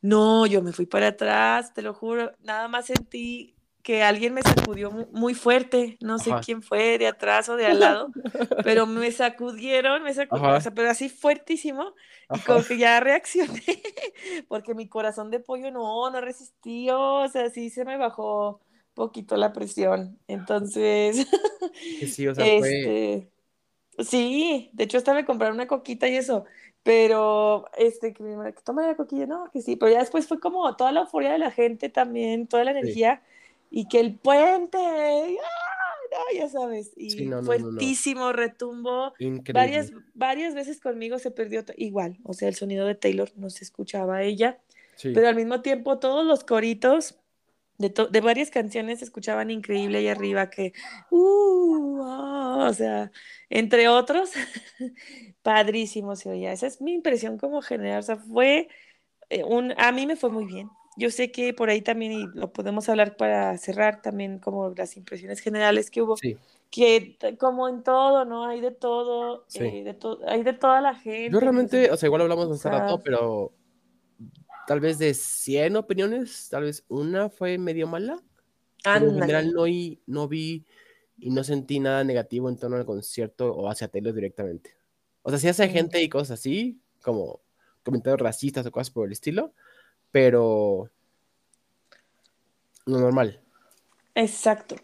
[0.00, 4.42] no, yo me fui para atrás, te lo juro, nada más sentí que alguien me
[4.42, 6.40] sacudió mu- muy fuerte, no sé Ajá.
[6.40, 8.14] quién fue, de atrás o de al lado,
[8.60, 11.94] pero me sacudieron, me sacudieron, o sea, pero así fuertísimo,
[12.32, 13.62] y como que ya reaccioné,
[14.48, 18.60] porque mi corazón de pollo no, no resistió, o sea, sí se me bajó
[18.94, 20.18] poquito la presión.
[20.28, 21.26] Entonces,
[22.06, 22.68] sí, o sea, fue.
[22.78, 23.30] este,
[23.98, 26.44] sí, de hecho hasta me compraron una coquita y eso,
[26.82, 30.74] pero, este, que que toma la coquilla, no, que sí, pero ya después fue como
[30.76, 33.22] toda la euforia de la gente también, toda la energía,
[33.72, 35.28] y que el puente, ¡ah!
[36.12, 39.52] no, ya sabes, y Sí, no, no, no, fuertísimo retumbo, Increíble.
[39.54, 43.64] varias, varias veces conmigo se perdió igual, o sea, el sonido de Taylor no se
[43.64, 44.58] escuchaba a ella,
[44.96, 45.10] Sí.
[45.14, 47.18] pero al mismo tiempo todos los coritos
[47.78, 50.74] de, to- de varias canciones se escuchaban increíble ahí arriba, que,
[51.10, 53.10] uh, ah, o sea,
[53.48, 54.32] entre otros,
[55.42, 56.52] padrísimo se oía.
[56.52, 58.68] Esa es mi impresión como general, o sea, fue
[59.30, 60.68] eh, un, a mí me fue muy bien.
[60.96, 64.96] Yo sé que por ahí también, y lo podemos hablar para cerrar también como las
[64.96, 66.36] impresiones generales que hubo, Sí.
[66.70, 68.46] que como en todo, ¿no?
[68.46, 69.60] Hay de todo, Sí.
[69.64, 71.30] eh, de to- hay de toda la gente.
[71.32, 73.52] Yo realmente, o sea, igual hablamos hace rato, pero
[74.66, 78.22] tal vez de 100 opiniones, tal vez una fue medio mala.
[78.84, 80.64] Pero en general no, y- no vi
[81.18, 84.74] y no sentí nada negativo en torno al concierto o hacia Taylor directamente.
[85.22, 85.70] O sea, sí hace Mm.
[85.70, 87.40] gente y cosas así, como
[87.84, 89.52] comentarios racistas o cosas por el estilo,
[90.12, 90.88] pero
[92.86, 93.40] lo normal.
[94.14, 94.76] Exacto.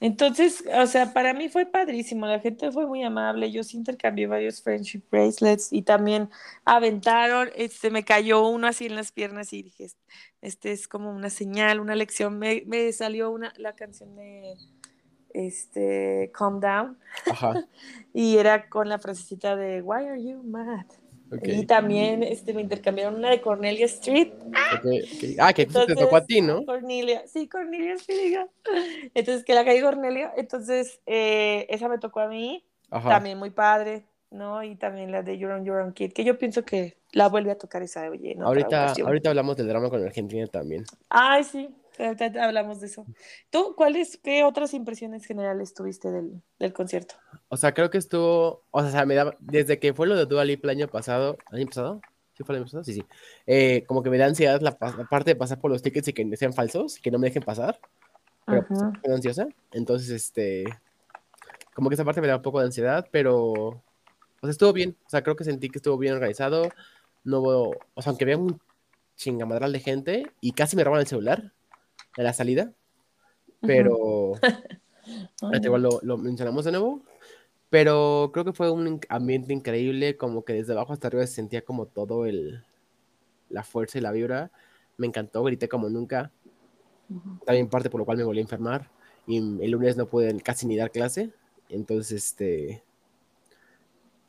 [0.00, 4.26] Entonces, o sea, para mí fue padrísimo, la gente fue muy amable, yo sí intercambié
[4.26, 6.28] varios friendship bracelets y también
[6.66, 9.88] aventaron, este, me cayó uno así en las piernas y dije,
[10.42, 14.54] este es como una señal, una lección, me, me salió una, la canción de,
[15.32, 16.98] este, Calm Down,
[17.30, 17.66] Ajá,
[18.12, 20.86] y era con la frasecita de, Why are you mad?
[21.42, 24.32] Y también, este, me intercambiaron una de Cornelia Street.
[25.38, 26.64] Ah, que te tocó a ti, ¿no?
[26.64, 28.48] Cornelia, sí, Cornelia Spiga.
[29.14, 33.08] Entonces, que la calle Cornelia, entonces, eh, esa me tocó a mí, Ajá.
[33.08, 34.62] también muy padre, ¿no?
[34.62, 37.50] Y también la de Your Own, Your Own Kid, que yo pienso que la vuelve
[37.50, 39.08] a tocar esa, oye, en otra Ahorita, ocasión.
[39.08, 40.84] ahorita hablamos del drama con Argentina también.
[41.08, 43.06] Ay, sí, hablamos de eso.
[43.50, 47.14] ¿Tú, cuáles, qué otras impresiones generales tuviste del, del concierto?
[47.48, 50.44] O sea, creo que estuvo, o sea, me daba, desde que fue lo de Dua
[50.44, 52.00] Lipa el año pasado, ¿el año pasado?
[52.34, 52.84] ¿Sí fue el año pasado?
[52.84, 53.04] Sí, sí.
[53.46, 56.12] Eh, como que me da ansiedad la, la parte de pasar por los tickets y
[56.12, 57.78] que sean falsos, que no me dejen pasar,
[58.46, 59.48] pero pues, estoy ansiosa.
[59.72, 60.64] Entonces, este,
[61.74, 63.82] como que esa parte me da un poco de ansiedad, pero, o
[64.42, 64.96] sea, estuvo bien.
[65.06, 66.68] O sea, creo que sentí que estuvo bien organizado.
[67.24, 68.60] No hubo, o sea, aunque había un
[69.16, 71.52] chingamadral de gente y casi me roban el celular
[72.16, 72.72] en la salida,
[73.60, 74.32] pero...
[75.62, 77.02] Igual lo, lo mencionamos de nuevo,
[77.70, 81.64] pero creo que fue un ambiente increíble, como que desde abajo hasta arriba se sentía
[81.64, 82.64] como todo el,
[83.48, 84.50] la fuerza y la vibra.
[84.96, 86.32] Me encantó, grité como nunca.
[87.44, 88.90] También parte por lo cual me volví a enfermar
[89.26, 91.32] y el lunes no pude casi ni dar clase.
[91.68, 92.82] Entonces, este,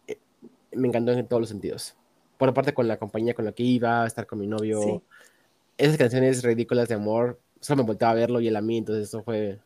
[0.08, 0.18] eh,
[0.72, 1.96] me encantó en todos los sentidos.
[2.38, 4.82] Por aparte con la compañía con la que iba, estar con mi novio.
[4.82, 5.02] Sí.
[5.78, 9.08] Esas canciones ridículas de amor, solo me volteaba a verlo y él a mí, entonces
[9.08, 9.60] eso fue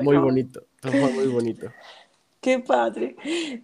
[0.00, 0.22] muy no.
[0.22, 0.64] bonito.
[0.82, 1.70] Eso fue muy bonito.
[2.40, 3.16] Qué padre.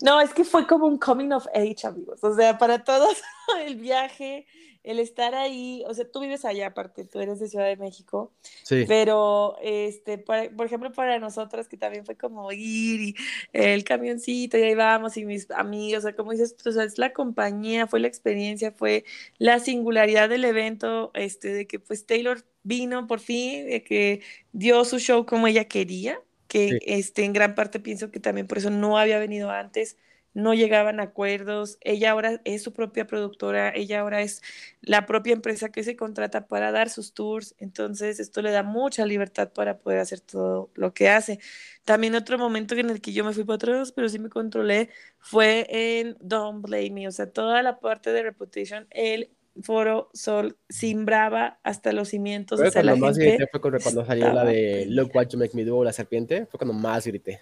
[0.02, 2.18] No, es que fue como un coming of age, amigos.
[2.24, 3.16] O sea, para todos
[3.66, 4.46] el viaje,
[4.82, 8.32] el estar ahí, o sea, tú vives allá aparte, tú eres de Ciudad de México,
[8.64, 8.84] Sí.
[8.88, 13.14] pero este, para- por ejemplo, para nosotras que también fue como ir y
[13.52, 16.82] el camioncito y ahí vamos y mis amigos, o sea, como dices, tú, o sea,
[16.82, 19.04] es la compañía, fue la experiencia, fue
[19.38, 24.22] la singularidad del evento, este, de que pues Taylor vino por fin, de que
[24.52, 26.78] dio su show como ella quería, que Sí.
[26.82, 29.96] este, en gran parte pienso que también por eso no había venido antes,
[30.34, 34.40] no llegaban a acuerdos, ella ahora es su propia productora, ella ahora es
[34.80, 39.04] la propia empresa que se contrata para dar sus tours, entonces esto le da mucha
[39.06, 41.38] libertad para poder hacer todo lo que hace.
[41.84, 44.88] También otro momento en el que yo me fui para atrás, pero sí me controlé,
[45.18, 49.30] fue en Don't Blame Me, o sea, toda la parte de Reputation, el
[49.62, 53.80] Foro Sol simbraba hasta los cimientos, Creo o la cuando más gente grité fue cuando,
[53.80, 54.86] cuando salió la de.
[54.88, 57.40] Look What You Make Me Do, la serpiente, fue cuando más grité.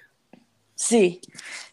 [0.74, 1.20] Sí,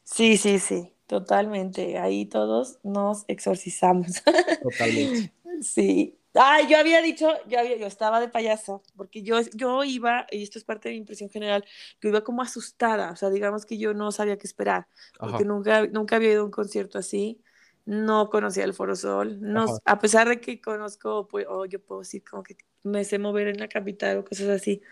[0.04, 1.98] sí, sí, sí, totalmente.
[1.98, 4.22] Ahí todos nos exorcizamos.
[4.62, 5.34] Totalmente.
[5.62, 6.18] Sí.
[6.40, 10.44] Ay, yo había dicho, yo, había, yo estaba de payaso, porque yo, yo iba, y
[10.44, 11.66] esto es parte de mi impresión general,
[12.00, 15.46] yo iba como asustada, o sea, digamos que yo no sabía qué esperar, porque Ajá.
[15.46, 17.42] nunca, nunca había ido a un concierto así,
[17.88, 19.80] no conocía el Foro Sol, no, Ajá.
[19.86, 23.48] a pesar de que conozco, pues, o yo puedo decir como que me sé mover
[23.50, 24.84] en la capital o cosas así,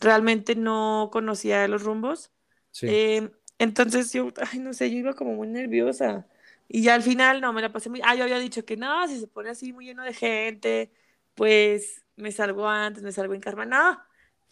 [0.00, 2.32] realmente no conocía los rumbos.
[2.72, 2.86] Sí.
[2.90, 6.26] Eh, entonces yo, ay, no sé, yo iba como muy nerviosa.
[6.68, 8.00] Y ya al final, no, me la pasé muy...
[8.04, 10.92] Ah, yo había dicho que no, si se pone así muy lleno de gente,
[11.34, 13.66] pues me salgo antes, me salgo en karma.
[13.66, 14.00] No,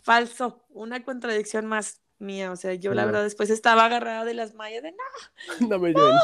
[0.02, 2.50] falso, una contradicción más mía.
[2.52, 3.08] O sea, yo la No.
[3.08, 4.98] verdad después estaba agarrada de las mallas de no.
[5.68, 6.16] No me lloren.
[6.16, 6.20] O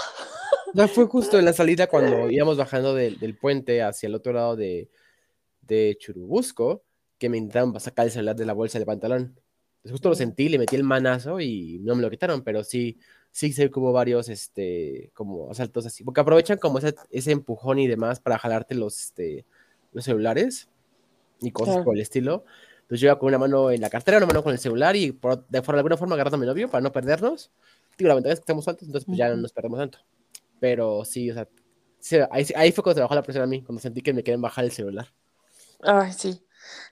[0.74, 4.32] sea, fue justo en la salida cuando íbamos bajando del, del puente hacia el otro
[4.32, 4.88] lado de,
[5.62, 6.82] de Churubusco,
[7.18, 9.38] que me intentaron sacar el celular de la bolsa del pantalón.
[9.88, 12.98] Justo lo sentí, le metí el manazo y no me lo quitaron, pero sí,
[13.30, 17.78] sí sé que hubo varios, este, como asaltos así, porque aprovechan como ese, ese empujón
[17.78, 19.44] y demás para jalarte los, este,
[19.92, 20.68] los celulares
[21.40, 21.84] y cosas Claro.
[21.84, 22.44] por el estilo.
[22.82, 25.12] Entonces yo iba con una mano en la cartera, una mano con el celular y
[25.12, 27.50] por, de, por alguna forma agarrando a mi novio para no perdernos.
[27.98, 29.98] Digo, la ventaja es que estamos altos, entonces pues ya no nos perdemos tanto.
[30.64, 33.82] Pero sí, o sea, ahí, ahí fue cuando se bajó la presión a mí, cuando
[33.82, 35.12] sentí que me querían bajar el celular.
[35.82, 36.42] Ay, sí.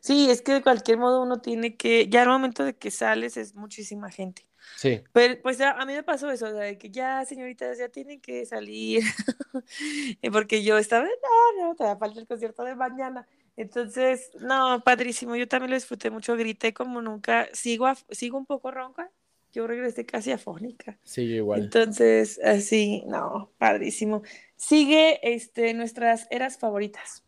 [0.02, 3.38] Sí, es que de cualquier modo uno tiene que, ya al momento de que sales
[3.38, 4.46] es muchísima gente.
[4.74, 7.78] Sí, Pero pues a, a mí me pasó eso, o sea, de que ya, señoritas,
[7.78, 9.02] ya tienen que salir,
[10.32, 13.26] porque yo estaba, no, no, todavía falta el concierto de mañana.
[13.56, 18.70] Entonces, no, padrísimo, yo también lo disfruté mucho, grité como nunca, sigo, sigo un poco
[18.70, 19.10] ronca,
[19.52, 20.98] yo regresé casi afónica.
[21.04, 21.60] sí, yo igual.
[21.62, 24.22] Entonces, así, no, padrísimo.
[24.56, 27.24] Sigue este, nuestras eras favoritas.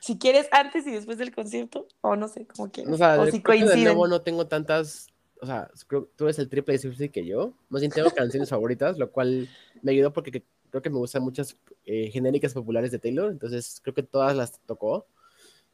[0.00, 2.92] si quieres antes y después del concierto, o no sé, como quieras.
[2.92, 3.84] O sea, o si coinciden.
[3.84, 5.08] nuevo no tengo tantas,
[5.40, 8.10] o sea, creo que tú eres el triple de Swiftie que yo, más bien tengo
[8.10, 9.48] canciones favoritas, lo cual
[9.82, 13.78] me ayudó porque que- creo que me gustan muchas eh, genéricas populares de Taylor, entonces
[13.82, 15.06] creo que todas las tocó.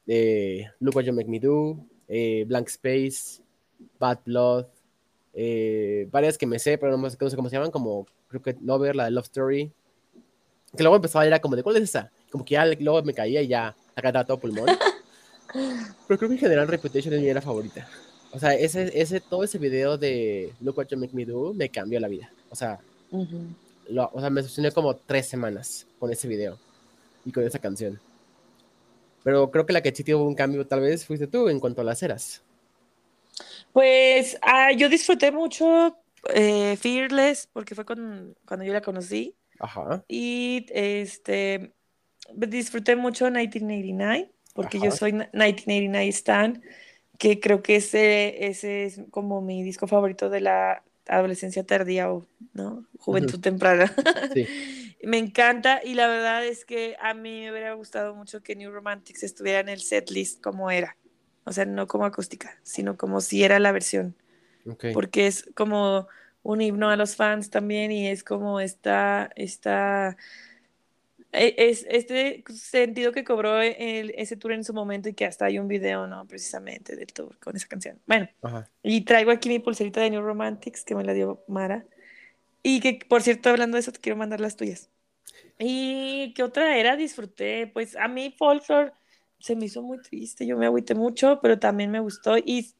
[0.06, 3.42] Eh, Look What You Make Me Do, eh, Blank Space,
[3.98, 4.66] Bad Blood,
[5.40, 8.96] eh, varias que me sé, pero no, sé cómo se llaman, como creo que Lover,
[8.96, 9.70] la de Love Story,
[10.76, 13.04] que luego empezaba a ir a como de cuál es esa, como que ya luego
[13.04, 14.66] me caía y ya la cantaba a todo pulmón.
[16.08, 17.88] Pero creo que en general Reputation es mi era favorita.
[18.32, 21.68] O sea, ese, ese, todo ese video de Look What You Make Me Do me
[21.68, 22.32] cambió la vida.
[22.50, 22.80] O sea,
[23.88, 26.58] lo- o sea me sostené como tres semanas con ese video
[27.24, 28.00] y con esa canción.
[29.22, 31.82] Pero creo que la que sí tuvo un cambio tal vez fuiste tú en cuanto
[31.82, 32.42] a las eras.
[33.72, 35.98] Pues ah, yo disfruté mucho
[36.34, 39.36] eh, Fearless, porque fue con- cuando yo la conocí.
[39.58, 40.04] Ajá.
[40.08, 41.72] Y este
[42.34, 46.62] disfruté mucho 1989, porque yo soy na- 1989 Stan,
[47.18, 52.26] que creo que ese, ese es como mi disco favorito de la adolescencia tardía o
[52.52, 52.84] ¿no?
[52.98, 53.92] juventud temprana.
[54.34, 54.46] Sí.
[55.02, 58.72] Me encanta y la verdad es que a mí me hubiera gustado mucho que New
[58.72, 60.96] Romantics estuviera en el setlist como era.
[61.48, 64.14] O sea, no como acústica, sino como si era la versión
[64.92, 66.08] porque es como
[66.42, 70.16] un himno a los fans también y es como esta, esta,
[71.32, 75.46] e- es este sentido que cobró el- ese tour en su momento y que hasta
[75.46, 76.26] hay un video, ¿no?
[76.26, 77.98] Precisamente del tour con esa canción.
[78.06, 78.68] Bueno, Ajá.
[78.82, 81.84] y traigo aquí mi pulserita de New Romantics que me la dio Mara.
[82.62, 84.90] Y que, por cierto, hablando de eso, te quiero mandar las tuyas.
[85.58, 86.96] ¿Y qué otra era?
[86.96, 87.66] Disfruté.
[87.68, 88.92] Pues a mí Folklore
[89.38, 90.46] se me hizo muy triste.
[90.46, 92.36] Yo me agüité mucho, pero también me gustó.
[92.38, 92.70] Y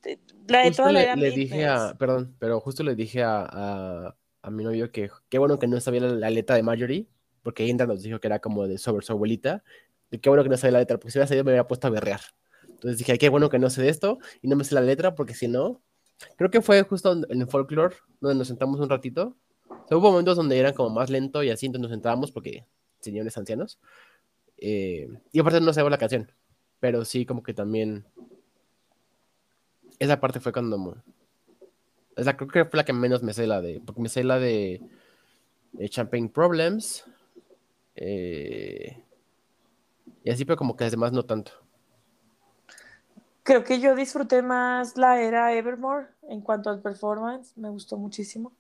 [0.48, 3.22] la de Justo toda la le, era le dije a, perdón, pero justo le dije
[3.22, 6.62] a, a, a mi novio que qué bueno que no sabía la, la letra de
[6.62, 7.06] Marjorie,
[7.42, 9.62] porque Indra nos dijo que era como de sobre su abuelita,
[10.10, 11.86] y qué bueno que no sabía la letra, porque si hubiera sabido me hubiera puesto
[11.86, 12.20] a berrear.
[12.68, 14.80] Entonces dije, "Ay, qué bueno que no sé de esto y no me sé la
[14.80, 15.80] letra, porque si no,
[16.36, 19.36] creo que fue justo en en el folklore donde nos sentamos un ratito.
[19.68, 22.66] O sea, hubo momentos donde eran como más lento y así, entonces nos sentábamos porque
[23.00, 23.78] señores ancianos.
[24.56, 26.32] Eh, y aparte no sabemos la canción,
[26.80, 28.04] pero sí como que también
[29.98, 31.02] esa parte fue cuando
[32.16, 34.38] la, creo que fue la que menos me sé la de porque me sé la
[34.38, 34.80] de,
[35.72, 37.04] de Champagne Problems
[37.96, 39.02] eh,
[40.24, 41.52] y así pero como que las demás no tanto.
[43.42, 48.52] Creo que yo disfruté más la era Evermore en cuanto al performance, me gustó muchísimo,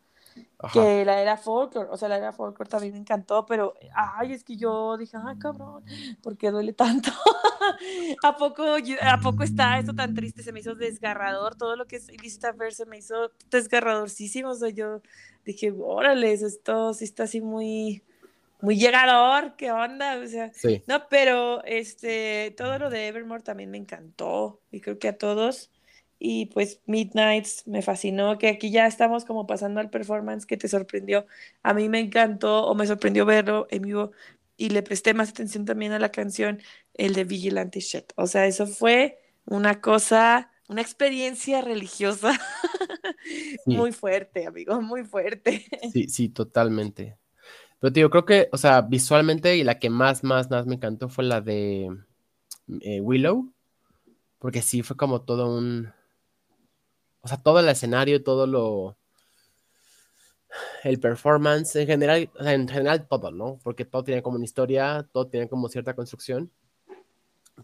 [0.58, 0.72] Ajá.
[0.72, 4.42] que la era Folklore, o sea, la era Folklore también me encantó, pero, ay, es
[4.42, 5.84] que yo dije, ay, cabrón,
[6.22, 7.10] ¿por qué duele tanto?
[8.24, 8.64] ¿A poco,
[9.02, 10.42] ¿A poco está esto tan triste?
[10.42, 14.54] Se me hizo desgarrador, todo lo que es Illicit Affair se me hizo desgarradorcísimo, o
[14.54, 15.02] sea, yo
[15.44, 18.02] dije, órale, esto sí está así muy,
[18.60, 20.18] muy llegador, ¿qué onda?
[20.18, 24.98] O sea, sí no, pero este, todo lo de Evermore también me encantó y creo
[24.98, 25.70] que a todos.
[26.18, 30.68] Y pues Midnights me fascinó, que aquí ya estamos como pasando al performance que te
[30.68, 31.26] sorprendió.
[31.62, 34.12] A mí me encantó o me sorprendió verlo en vivo
[34.56, 36.60] y le presté más atención también a la canción,
[36.94, 38.12] el de Vigilante Shit.
[38.16, 42.32] O sea, eso fue una cosa, una experiencia religiosa
[43.64, 43.76] Sí.
[43.76, 45.66] muy fuerte, amigo, muy fuerte.
[45.80, 47.18] sí sí totalmente
[47.80, 51.08] pero tío creo que o sea visualmente y la que más más más me encantó
[51.08, 51.88] fue la de
[52.82, 53.52] eh, Willow
[54.38, 55.92] porque sí fue como todo un
[57.20, 58.96] o sea todo el escenario todo lo
[60.84, 63.58] el performance en general, o sea, en general todo, ¿no?
[63.62, 66.50] Porque todo tiene como una historia, todo tiene como cierta construcción.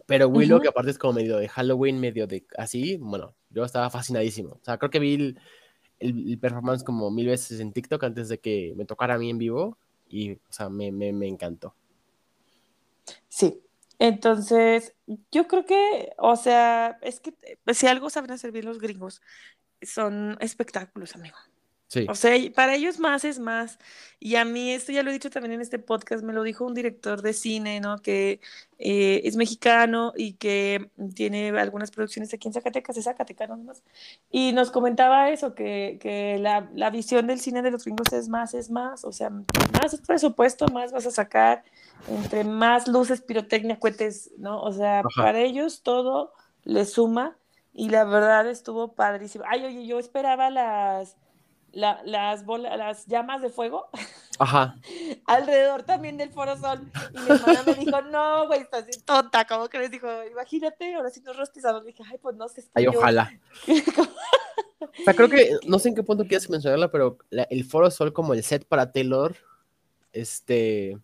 [0.05, 0.63] Pero Willow, Ujú.
[0.63, 4.49] que aparte es como medio de Halloween, medio de así, bueno, yo estaba fascinadísimo.
[4.51, 5.39] O sea, creo que vi el,
[5.99, 9.29] el- el performance como mil veces en TikTok antes de que me tocara a mí
[9.29, 9.77] en vivo
[10.09, 11.73] y, o sea, me, me, me encantó.
[13.29, 13.61] Sí,
[13.99, 14.95] entonces
[15.31, 19.21] yo creo que, o sea, es que eh, si algo saben hacer bien los gringos,
[19.81, 21.37] son espectáculos, amigo.
[21.95, 23.79] Sí, O sea, para ellos más es más.
[24.19, 26.65] Y a mí, esto ya lo he dicho también en este podcast, me lo dijo
[26.65, 27.99] un director de cine, ¿no?
[27.99, 28.41] Que
[28.79, 33.81] eh, es mexicano y que tiene algunas producciones aquí en Zacatecas, es zacatecano nomás.
[34.29, 38.27] Y nos comentaba eso, que, que la, la visión del cine de los gringos es
[38.27, 39.05] más, es más.
[39.05, 41.63] O sea, más presupuesto, más vas a sacar,
[42.09, 44.61] entre más luces, pirotecnia, cohetes, ¿no?
[44.61, 45.23] O sea, Ajá.
[45.23, 46.33] para ellos todo
[46.65, 47.37] le suma.
[47.73, 49.43] Y la verdad estuvo padrísimo.
[49.47, 51.17] Ay, oye, yo esperaba las
[51.75, 53.89] la- las, bola- las llamas de fuego
[54.39, 54.75] ajá,
[55.27, 56.89] alrededor también del Foro Sol.
[57.13, 59.45] Y mi hermana me dijo, no, güey, estás bien tonta.
[59.45, 59.91] ¿Cómo crees?
[59.91, 61.85] Dijo, imagínate, ahora sí nos rostizamos.
[61.85, 62.61] Dije, ay, pues no sé.
[62.61, 63.31] es que ay, yo- ojalá.
[64.81, 67.89] O sea, creo que, no sé en qué punto quieres mencionarla, pero la- el Foro
[67.91, 69.35] Sol como el set para Taylor,
[70.13, 70.97] este,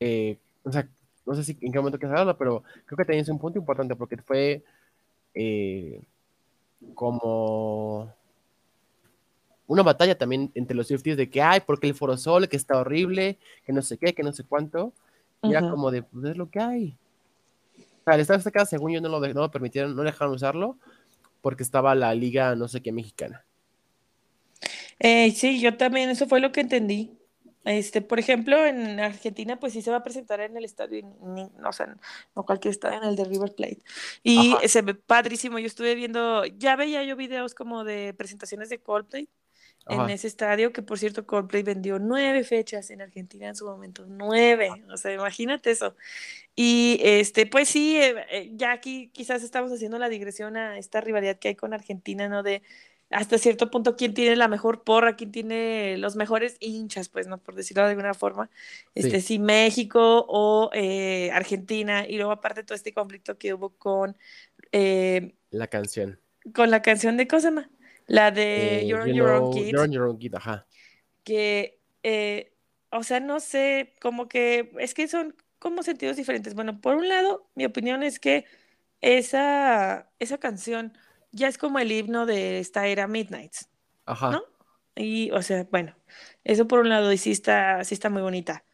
[0.00, 0.88] eh, o sea,
[1.26, 3.94] no sé si en qué momento que habla, pero creo que tenías un punto importante
[3.96, 4.62] porque fue
[5.34, 6.02] eh,
[6.94, 8.12] como
[9.72, 12.78] una batalla también entre los Swifties de que, ay, porque el Foro Sol, que está
[12.78, 14.92] horrible, que no sé qué, que no sé cuánto.
[15.42, 16.98] Y era como de, pues es lo que hay.
[17.78, 20.76] O sea, el Estadio Azteca, según yo, no lo, no lo permitieron, no dejaron usarlo
[21.40, 23.44] porque estaba la liga no sé qué mexicana.
[24.98, 27.18] Eh, sí, yo también, eso fue lo que entendí.
[27.64, 31.50] Este, por ejemplo, en Argentina, pues sí se va a presentar en el estadio, no,
[31.68, 31.96] o sea,
[32.36, 33.82] no cualquier estadio, en el de River Plate.
[34.22, 35.58] Y se ve padrísimo.
[35.58, 39.28] Yo estuve viendo, ya veía yo videos como de presentaciones de Coldplay
[39.86, 44.04] en ese estadio, que por cierto, Coldplay vendió nueve fechas en Argentina en su momento,
[44.06, 44.70] nueve.
[44.92, 45.96] O sea, imagínate eso.
[46.54, 51.00] Y este, pues sí, eh, eh, ya aquí quizás estamos haciendo la digresión a esta
[51.00, 52.42] rivalidad que hay con Argentina, ¿no?
[52.42, 52.62] De
[53.12, 57.38] hasta cierto punto quién tiene la mejor porra, quién tiene los mejores hinchas, pues, ¿no?
[57.38, 58.50] Por decirlo de alguna forma.
[58.94, 59.26] Este, sí.
[59.26, 64.16] si México o eh, Argentina, y luego aparte todo este conflicto que hubo con...
[64.72, 66.18] Eh, la canción.
[66.54, 67.70] Con la canción de Cosema,
[68.06, 69.66] la de eh, You're on Your Own Kid.
[69.66, 70.66] You're on Your Own Kid, ajá.
[71.24, 71.80] Que,
[72.90, 76.54] o sea, no sé, como que, es que son como sentidos diferentes.
[76.54, 78.44] Bueno, por un lado, mi opinión es que
[79.00, 80.96] esa, esa canción
[81.30, 83.68] ya es como el himno de esta era Midnights.
[84.06, 84.30] Ajá.
[84.30, 84.44] ¿No?
[84.94, 85.96] Y, o sea, bueno,
[86.44, 88.64] eso por un lado, y sí está, sí está muy bonita.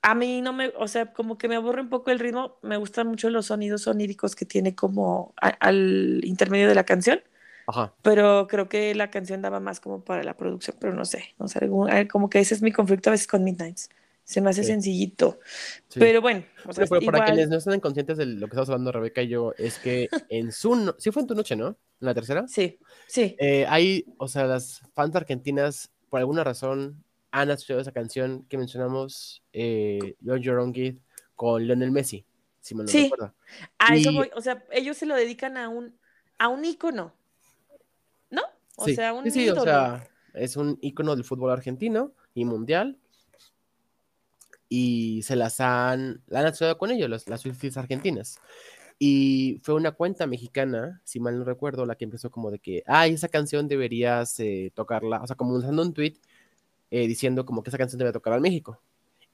[0.00, 2.76] A mí no me, o sea, como que me aburre un poco el ritmo, me
[2.76, 7.20] gustan mucho los sonidos soníricos que tiene como al intermedio de la canción.
[7.68, 7.94] Ajá.
[8.00, 11.48] Pero creo que la canción daba más como para la producción, pero no sé, no
[11.48, 11.68] sé,
[12.10, 13.90] como que ese es mi conflicto a veces con Midnights.
[14.24, 15.38] Se me hace sencillito.
[15.94, 16.44] Pero bueno.
[16.66, 19.28] O sea, pero para quienes no están conscientes de lo que estamos hablando Rebeca y
[19.28, 20.94] yo, es que en su...
[20.98, 21.68] sí fue en tu noche, ¿no?
[21.68, 22.46] ¿En la tercera?
[22.48, 23.36] Sí, sí.
[23.38, 28.58] Eh, hay, o sea, las fans argentinas, por alguna razón, han asociado esa canción que
[28.58, 30.16] mencionamos, eh,
[30.74, 30.96] Kid,
[31.34, 32.24] con Lionel Messi,
[32.60, 33.04] si me lo sí.
[33.04, 33.34] recuerdo.
[33.78, 35.98] A eso voy, o sea, ellos se lo dedican a un,
[36.38, 37.14] a un ícono,
[38.78, 42.96] O sea, un sí, sí, o sea, es un ícono del fútbol argentino y mundial,
[44.68, 48.38] y se las han, la han asociado con ellos, las, las Swifties argentinas.
[48.98, 52.82] Y fue una cuenta mexicana, si mal no recuerdo, la que empezó como de que,
[52.86, 56.14] ay, esa canción deberías eh, tocarla, o sea, como usando un tweet
[56.90, 58.80] eh, diciendo como que esa canción debe tocar al México.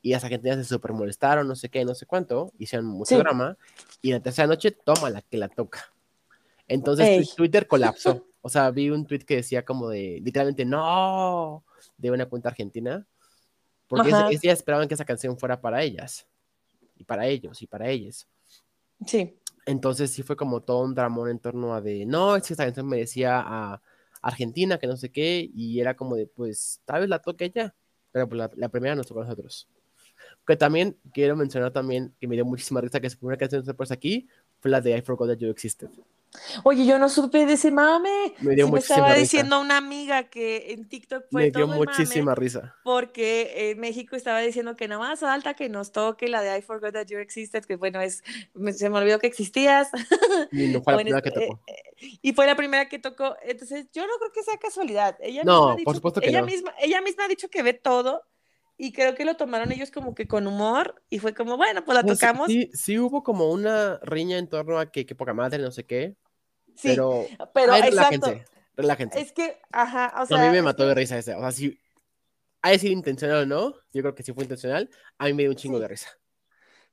[0.03, 3.57] Y las argentinas se super molestaron, no sé qué, no sé cuánto, hicieron mucho drama.
[4.03, 5.93] Y la tercera noche, toma la que la toca.
[6.69, 8.27] Entonces Twitter colapsó.
[8.47, 11.65] O sea, vi un tweet que decía como de, literalmente, no,
[11.97, 13.07] de una cuenta argentina
[13.89, 16.27] porque día esperaban que esa canción fuera para ellas,
[16.97, 18.29] y para ellos, y para ellas.
[19.07, 19.39] Sí.
[19.67, 22.65] Entonces sí fue como todo un dramón en torno a de, no, es que esta
[22.65, 23.81] canción merecía a
[24.21, 27.75] Argentina, que no sé qué, y era como de, pues, tal vez la toque ella,
[28.11, 29.69] pero pues la, primera nos tocó a nosotros.
[30.47, 33.75] Que también quiero mencionar también que me dio muchísima risa que su primera canción se
[33.75, 34.29] puso aquí
[34.61, 35.91] fue la de I Forgot That You Existed.
[36.63, 38.35] Oye, yo no supe de ese mame.
[38.41, 42.77] Me dio me estaba diciendo una amiga que en TikTok fue Me dio muchísima risa.
[42.85, 46.63] Porque en México estaba diciendo que no más alta que nos toque la de I
[46.63, 48.23] Forgot That You Existed, que bueno, es
[48.73, 49.91] se me olvidó que existías.
[50.53, 51.61] Y no fue la primera que tocó.
[51.67, 53.37] Eh, y fue la primera que tocó.
[53.43, 55.17] Entonces, yo no creo que sea casualidad.
[55.21, 56.47] Ella no, misma por supuesto que ella no.
[56.47, 58.23] Misma, ella misma ha dicho que ve todo
[58.77, 61.97] y creo que lo tomaron ellos como que con humor y fue como, bueno, pues
[61.97, 62.49] la pues tocamos.
[62.49, 65.85] Sí, sí hubo como una riña en torno a que, que poca madre, no sé
[65.85, 66.17] qué.
[66.75, 68.45] Sí, pero, pero ay, relájense,
[68.77, 69.21] relájense.
[69.21, 70.41] Es que, ajá, o sea.
[70.41, 71.35] A mí me mató de risa ese.
[71.35, 71.81] O sea, si
[72.63, 75.43] ha de ser intencional o no, yo creo que sí fue intencional, a mí me
[75.45, 75.83] dio un chingo sí.
[75.83, 76.09] de risa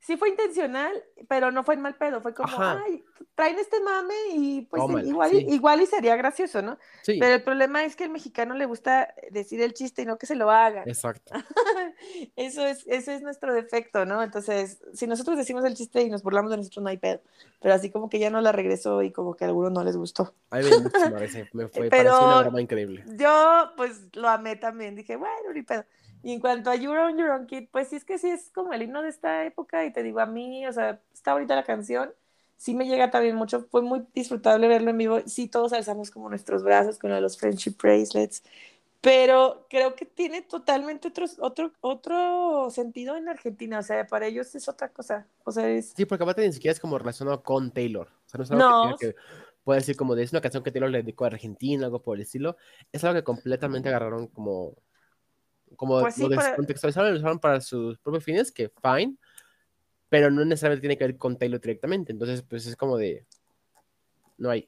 [0.02, 0.92] sí fue intencional,
[1.28, 2.84] pero no fue en mal pedo, fue como, Ajá.
[2.86, 3.04] ay,
[3.36, 5.46] traen este mame y pues Tómala, igual, sí.
[5.50, 6.78] igual y sería gracioso, ¿no?
[7.04, 7.18] Sí.
[7.20, 10.26] Pero el problema es que al mexicano le gusta decir el chiste y no que
[10.26, 10.88] se lo hagan.
[10.90, 11.34] Exacto.
[12.36, 14.24] Eso es, ese es nuestro defecto, ¿no?
[14.24, 17.22] Entonces, si nosotros decimos el chiste y nos burlamos de nosotros, no hay pedo.
[17.60, 19.96] Pero así como que ya no la regresó y como que a algunos no les
[19.96, 20.34] gustó.
[20.50, 23.04] A mí me, parece, me fue, Pero pareció una broma increíble.
[23.18, 24.96] Yo, pues, lo amé también.
[24.96, 25.86] Dije, bueno, ni pedo.
[26.24, 28.52] Y en cuanto a You're on Your Own Kid, pues sí es que sí es
[28.54, 31.56] como el himno de esta época y te digo a mí, o sea, está ahorita
[31.56, 32.14] la canción,
[32.58, 36.30] sí me llega también mucho, fue muy disfrutable verlo en vivo, sí todos alzamos como
[36.30, 38.44] nuestros brazos con los friendship bracelets,
[39.02, 44.54] pero creo que tiene totalmente otro, otro, otro sentido en Argentina, o sea, para ellos
[44.54, 45.94] es otra cosa, o sea, es...
[45.96, 48.64] Sí, porque aparte ni siquiera es como relacionado con Taylor, o sea, no es algo
[48.64, 49.16] No, que, que
[49.64, 52.16] puede decir como de es una canción que Taylor le dedicó a Argentina, algo por
[52.16, 52.58] el estilo,
[52.92, 54.76] es algo que completamente agarraron como
[55.76, 59.16] como Pues sí, lo descontextualizaron lo usaron para sus propios fines, que fine,
[60.10, 62.12] pero no necesariamente tiene que ver con Taylor directamente.
[62.12, 63.26] Entonces, pues es como de.
[64.38, 64.68] No hay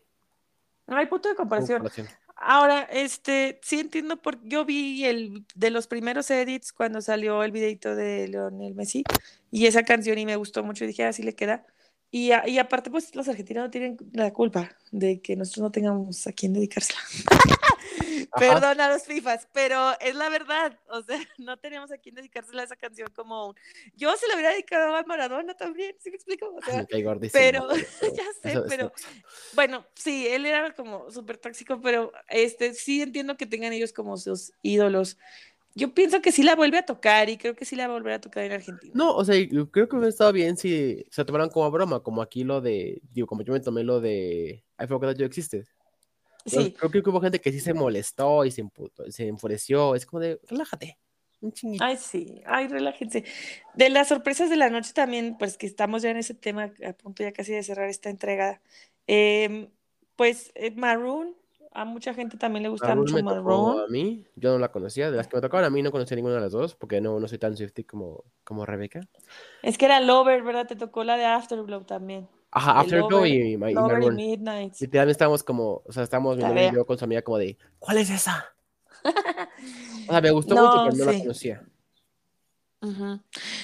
[0.87, 1.79] no hay punto de comparación.
[1.79, 2.07] comparación.
[2.35, 7.51] Ahora, este, sí entiendo por yo vi el de los primeros edits cuando salió el
[7.51, 9.03] videito de Leonel Messi
[9.51, 11.65] y esa canción y me gustó mucho y dije, así le queda.
[12.11, 16.27] Y, y, aparte, pues los argentinos no tienen la culpa de que nosotros no tengamos
[16.27, 16.99] a quién dedicársela.
[18.37, 20.79] Perdón a los FIFAs, pero es la verdad.
[20.89, 23.55] O sea, no teníamos a quién dedicársela a esa canción como
[23.95, 26.53] Yo se la hubiera dedicado a Maradona también, ¿sí me explico?
[26.53, 27.69] O sea, pero, pero,
[28.01, 28.91] ya sé, pero...
[29.53, 34.17] Bueno, sí, él era como súper tóxico, pero este, sí entiendo que tengan ellos como
[34.17, 35.17] sus ídolos.
[35.75, 37.97] Yo pienso que sí la vuelve a tocar y creo que sí la va a
[37.97, 38.93] volver a tocar en Argentina.
[38.95, 39.35] No, o sea,
[39.71, 43.25] creo que hubiera estado bien si se tomaran como broma, como aquí lo de, digo,
[43.25, 45.65] como yo me tomé lo de I Forgot That You Existed.
[46.45, 46.73] Sí.
[46.73, 49.95] Creo, que hubo gente que sí se molestó y se, imputó, se enfureció.
[49.95, 50.97] Es como de, relájate.
[51.41, 51.83] Un chinguito.
[51.83, 53.23] Ay, sí, ay, relájense.
[53.73, 56.93] De las sorpresas de la noche también, pues que estamos ya en ese tema, a
[56.93, 58.61] punto ya casi de cerrar esta entrega.
[59.07, 59.69] Eh,
[60.15, 61.35] pues eh, Maroon,
[61.71, 63.81] a mucha gente también le gusta Maroon mucho Maroon.
[63.81, 65.11] A mí, yo no la conocía.
[65.11, 67.19] De las que me tocaban a mí no conocía ninguna de las dos, porque no,
[67.19, 69.01] no soy tan Swifty como, como Rebeca.
[69.61, 70.67] Es que era Lover, ¿verdad?
[70.67, 72.27] Te tocó la de Afterglow también.
[72.55, 74.75] Ajá, Afterglow y, y, Lover y Midnight.
[74.79, 77.97] Literalmente estábamos como, o sea, estábamos viendo un video con su amiga como de, ¿cuál
[77.97, 78.53] es esa?
[80.07, 81.63] o sea, me gustó mucho, pero no la conocía.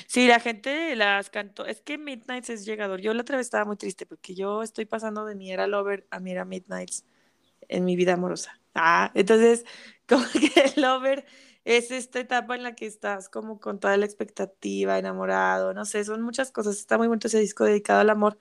[0.07, 1.65] Sí, la gente las cantó.
[1.65, 3.01] Es que Midnights es llegador.
[3.01, 6.07] Yo la otra vez estaba muy triste porque yo estoy pasando de mi era Lover
[6.09, 7.05] a mi era Midnights
[7.67, 8.59] en mi vida amorosa.
[8.73, 9.65] Ah, entonces,
[10.07, 11.25] como que el Lover
[11.65, 16.03] es esta etapa en la que estás como con toda la expectativa, enamorado, no sé,
[16.05, 16.77] son muchas cosas.
[16.77, 18.39] Está muy bonito ese disco dedicado al amor.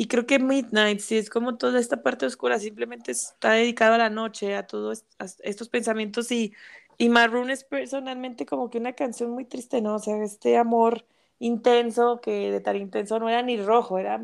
[0.00, 3.98] Y creo que Midnight, sí, es como toda esta parte oscura, simplemente está dedicado a
[3.98, 5.04] la noche, a todos
[5.42, 6.52] estos pensamientos y,
[6.98, 9.96] y Maroon es personalmente como que una canción muy triste, ¿no?
[9.96, 11.04] O sea, este amor
[11.40, 14.20] intenso, que de tan intenso no era ni rojo, era,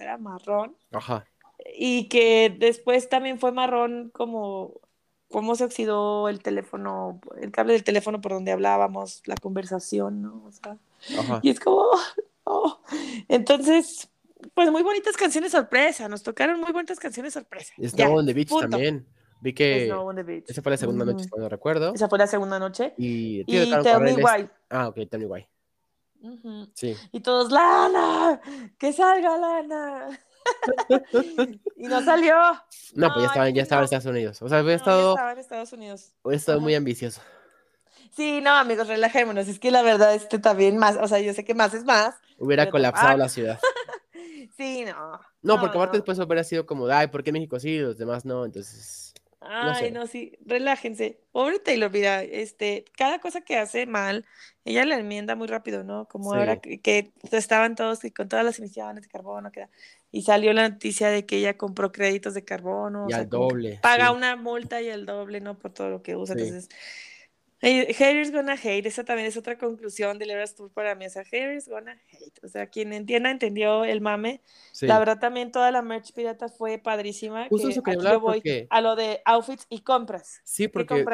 [0.00, 0.74] era marrón.
[0.90, 1.24] Ajá.
[1.76, 4.80] Y que después también fue marrón como
[5.30, 10.42] cómo se oxidó el teléfono, el cable del teléfono por donde hablábamos, la conversación, ¿no?
[10.44, 10.76] O sea,
[11.40, 11.86] y es como,
[12.42, 12.80] oh.
[13.28, 14.10] entonces,
[14.52, 17.72] pues muy bonitas canciones sorpresa, nos tocaron muy bonitas canciones sorpresa.
[17.82, 19.06] Snow on the Beach también.
[19.40, 19.92] Vi que
[20.48, 21.92] esa fue la segunda noche, no recuerdo.
[21.92, 22.94] Esa fue la segunda noche.
[22.96, 24.48] Y, y Tell Me Why.
[24.70, 25.46] Ah, ok, Tell Me Why.
[26.72, 26.96] Sí.
[27.12, 28.40] Y todos, Lana,
[28.78, 30.18] que salga Lana.
[31.76, 32.36] y no salió.
[32.94, 34.40] No, pues ya estaba, ya estaba en Estados Unidos.
[34.40, 35.10] O sea, había estado.
[35.10, 36.12] estaba en Estados Unidos.
[36.24, 37.20] He estado muy ambicioso.
[38.16, 39.48] Sí, no, amigos, relajémonos.
[39.48, 42.14] Es que la verdad, este también más, o sea, yo sé que más es más.
[42.38, 43.58] Hubiera colapsado la ciudad.
[44.56, 45.20] Sí, no.
[45.42, 48.24] No, porque aparte después hubiera sido como, ay, ¿por qué México sí y los demás
[48.24, 48.44] no?
[48.44, 49.14] Entonces.
[49.40, 51.20] Ay, no, sí, relájense.
[51.30, 54.24] Pobre Taylor, mira, este, cada cosa que hace mal,
[54.64, 56.08] ella la enmienda muy rápido, ¿no?
[56.08, 59.68] Como ahora que, estaban todos con todas las emisiones de carbono, que
[60.10, 63.06] y salió la noticia de que ella compró créditos de carbono.
[63.10, 63.80] Y al doble.
[63.82, 65.58] Paga una multa y el doble, ¿no?
[65.58, 66.34] Por todo lo que usa.
[66.34, 66.68] Entonces,
[67.64, 71.24] Haters gonna hate, esa también es otra conclusión del Eras Tour para mí, o sea,
[71.24, 74.42] haters gonna hate, o sea, quien entienda, entendió el mame,
[74.82, 78.80] la verdad también toda la merch pirata fue padrísima, Justo que, aquí yo voy a
[78.82, 80.40] lo de outfits y compras.
[80.44, 81.04] Sí, porque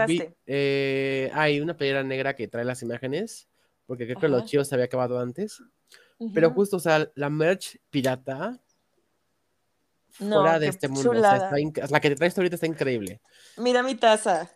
[0.47, 3.49] eh, hay una playera negra que trae las imágenes,
[3.87, 5.63] porque creo que los chicos se había acabado antes,
[6.35, 8.61] pero justo, o sea, la merch pirata
[10.09, 11.51] fuera de este mundo, o sea,
[11.89, 13.21] la que te traes ahorita está increíble.
[13.57, 14.51] Mira mi taza.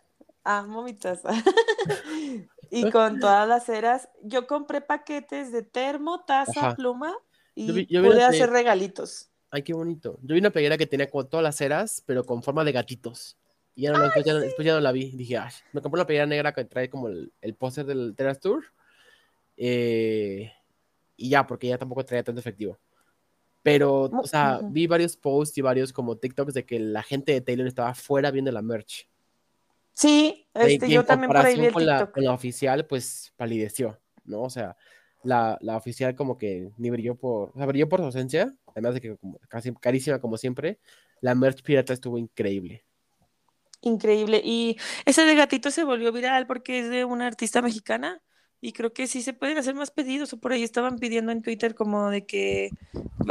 [0.45, 1.31] Amo mi taza.
[2.71, 7.13] y con todas las eras, yo compré paquetes de termo, taza, pluma
[7.55, 9.29] y pude hacer regalitos.
[9.49, 10.19] Ay, qué bonito.
[10.21, 13.37] Yo vi una playera que tenía como todas las eras, pero con forma de gatitos.
[13.73, 15.11] Y ya no, después, ya, no la vi.
[15.11, 18.39] Dije, ay, me compré una playera negra que trae como el, el póster del Terras
[18.39, 18.63] Tour.
[19.57, 20.51] Eh,
[21.17, 22.77] y ya, porque ya tampoco traía tanto efectivo.
[23.63, 27.41] Pero, o sea, vi varios posts y varios como TikToks de que la gente de
[27.41, 29.09] Taylor estaba fuera viendo la merch.
[29.95, 33.97] Sí, este, yo también por ahí vi el con la, con la oficial, pues palideció,
[34.25, 34.41] ¿no?
[34.41, 34.75] O sea,
[35.23, 38.95] la, la, oficial como que ni brilló por, o sea, brilló por su ausencia, además
[38.95, 40.79] de que como, casi carísima como siempre,
[41.21, 42.83] la merch pirata estuvo increíble.
[43.81, 44.41] Increíble.
[44.43, 48.21] Y ese de gatito se volvió viral porque es de una artista mexicana
[48.61, 51.41] y creo que sí se pueden hacer más pedidos o por ahí estaban pidiendo en
[51.41, 52.71] Twitter como de que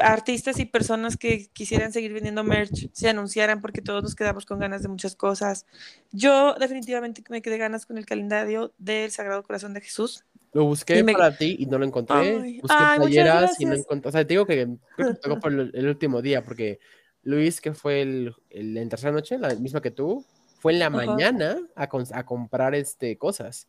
[0.03, 4.59] artistas y personas que quisieran seguir vendiendo merch se anunciaran porque todos nos quedamos con
[4.59, 5.67] ganas de muchas cosas.
[6.13, 10.25] Yo definitivamente me quedé ganas con el calendario del Sagrado Corazón de Jesús.
[10.53, 12.61] Lo busqué para ti y no lo encontré.
[12.63, 14.09] busqué playeras y no encontré.
[14.09, 16.79] O sea, te digo que creo que tocó por el, último día porque
[17.23, 20.25] Luis, que fue el, el, en tercera noche, la misma que tú,
[20.61, 23.69] fue en la mañana a, a comprar este, cosas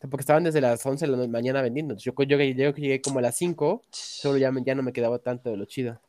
[0.00, 1.96] porque estaban desde las 11 de la mañana vendiendo.
[1.96, 5.50] Yo, yo, yo, llegué como a las 5, solo ya, ya no me quedaba tanto
[5.50, 6.00] de lo chido.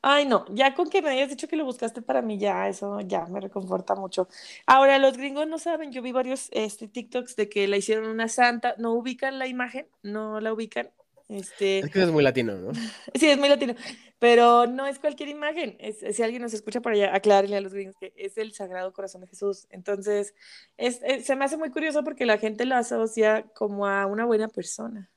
[0.00, 3.00] Ay, no, ya con que me hayas dicho que lo buscaste para mí, ya, eso
[3.00, 4.28] ya me reconforta mucho.
[4.64, 8.28] Ahora, los gringos no saben, yo vi varios este, TikToks de que la hicieron una
[8.28, 10.90] santa, no ubican la imagen, no la ubican.
[11.28, 12.72] Este, Es que es muy latino, ¿no?
[13.14, 13.74] sí, es muy latino,
[14.18, 15.76] pero no es cualquier imagen.
[15.78, 18.92] Es, si alguien nos escucha por allá, aclárenle a los gringos que es el Sagrado
[18.92, 19.66] Corazón de Jesús.
[19.70, 20.34] Entonces,
[20.78, 24.48] es, se me hace muy curioso porque la gente lo asocia como a una buena
[24.48, 25.10] persona,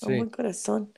[0.00, 0.94] a un buen corazón.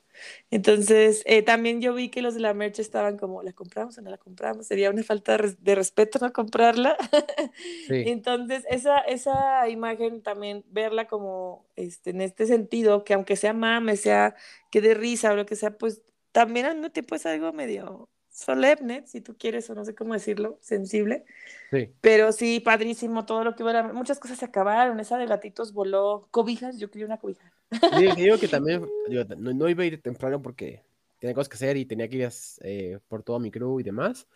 [0.51, 4.01] Entonces, eh, también yo vi que los de la merch estaban como, ¿la compramos o
[4.01, 4.67] no la compramos?
[4.67, 6.97] Sería una falta de, res- de respeto no comprarla.
[7.87, 13.53] Sí, Entonces, esa, esa imagen también, verla como este, en este sentido, que aunque sea
[13.53, 14.35] mame, sea
[14.71, 16.01] que de risa o lo que sea, pues
[16.31, 20.13] también al mismo tiempo es algo medio solemne, si tú quieres, o no sé cómo
[20.13, 21.25] decirlo, sensible.
[21.71, 21.93] sí.
[22.01, 23.83] Pero sí, padrísimo todo lo que hubiera.
[23.93, 27.52] Muchas cosas se acabaron, esa de gatitos voló, cobijas, yo quería una cobija.
[27.97, 30.83] Digo, digo que también digo, no, no iba a ir temprano porque
[31.19, 32.29] tenía cosas que hacer y tenía que ir
[32.61, 34.27] eh, por todo mi crew y demás,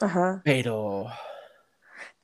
[0.00, 0.40] Ajá.
[0.44, 1.06] pero...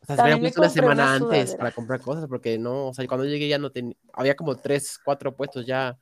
[0.00, 3.06] O sea, se puesto una semana una antes para comprar cosas porque no, o sea,
[3.06, 5.98] cuando llegué ya no tenía, había como tres, cuatro puestos ya,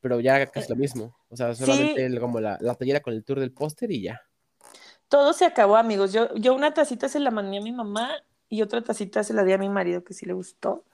[0.00, 1.14] pero ya casi lo mismo.
[1.28, 2.00] O sea, solamente Sí.
[2.00, 4.22] el- como la, la playera con el tour del póster y ya.
[5.08, 6.12] Todo se acabó, amigos.
[6.12, 8.10] Yo, yo una tacita se la mandé a mi mamá
[8.48, 10.84] y otra tacita se la di a mi marido que sí le gustó.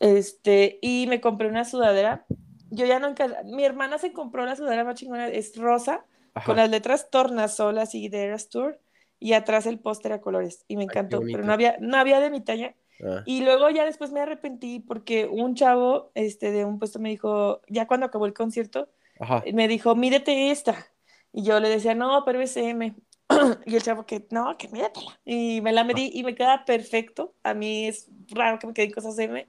[0.00, 2.26] Este, y me compré una sudadera.
[2.70, 6.44] Yo ya no enca- Mi hermana se compró la sudadera más chingona, es rosa, Ajá.
[6.46, 8.80] con las letras Tornasol, así de Eras Tour,
[9.18, 10.64] y atrás el póster a colores.
[10.68, 12.74] Y me encantó, pero no había, no había de mi talla.
[13.04, 17.10] Ah, Y luego ya después me arrepentí porque un chavo este, de un puesto me
[17.10, 18.88] dijo, ya cuando acabó el concierto,
[19.20, 19.42] Ajá.
[19.52, 20.86] me dijo, mírate esta.
[21.32, 22.94] Y yo le decía, no, pero es M.
[23.66, 25.18] Y el chavo que, no, que míratela.
[25.24, 27.34] Y me la medí y me queda perfecto.
[27.42, 29.46] A mí es raro que me queden cosas M.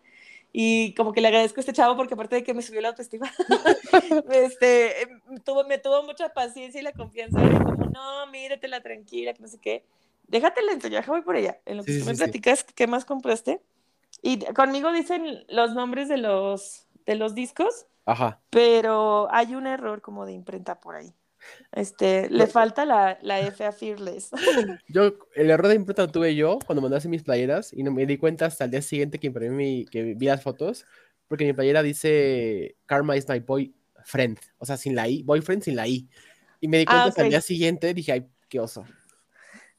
[0.54, 2.90] Y como que le agradezco a este chavo porque aparte de que me subió la
[2.90, 3.32] autoestima,
[4.32, 7.40] este, em, tuvo, me tuvo mucha paciencia y la confianza.
[7.40, 9.86] de como, no, míratela tranquila, que no sé qué.
[10.28, 11.60] Déjatela enseñar, voy por ella.
[11.66, 12.24] En lo que Sí, tú sí, me sí.
[12.24, 13.62] platicas, ¿qué más compraste?
[14.22, 18.42] Y conmigo dicen los nombres de los, de los discos Ajá.
[18.50, 21.14] pero hay un error como de imprenta por ahí.
[21.72, 24.32] Este, le falta la, la F a Fearless.
[24.88, 28.06] Yo, el error de imprenta lo tuve yo cuando hacer mis playeras y no me
[28.06, 30.86] di cuenta hasta el día siguiente que imprimí mi, que vi las fotos,
[31.28, 35.76] porque mi playera dice Karma is my boyfriend, o sea, sin la I, boyfriend sin
[35.76, 36.08] la I.
[36.60, 38.86] Y me di cuenta Ah, hasta el día siguiente, dije, ay, qué oso.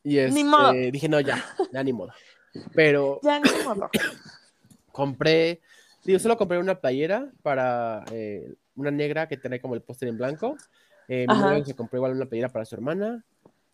[0.03, 0.73] Y Ni este, modo.
[0.73, 2.13] dije, no, ya, ya ni modo.
[2.75, 3.91] Pero Ya ni modo.
[4.93, 5.61] compré,
[6.05, 10.17] digo, solo compré una playera para eh, una negra que trae como el póster en
[10.19, 10.57] blanco.
[11.09, 13.25] Eh, mi se compró igual una playera para su hermana.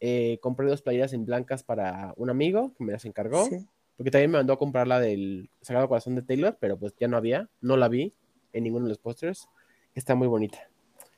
[0.00, 3.46] Eh, compré dos playeras en blancas para un amigo que me las encargó.
[3.46, 3.66] Sí.
[3.96, 7.08] Porque también me mandó a comprar la del Sagrado Corazón de Taylor, pero pues ya
[7.08, 8.12] no había, no la vi
[8.52, 9.48] en ninguno de los pósters.
[9.94, 10.58] Está muy bonita.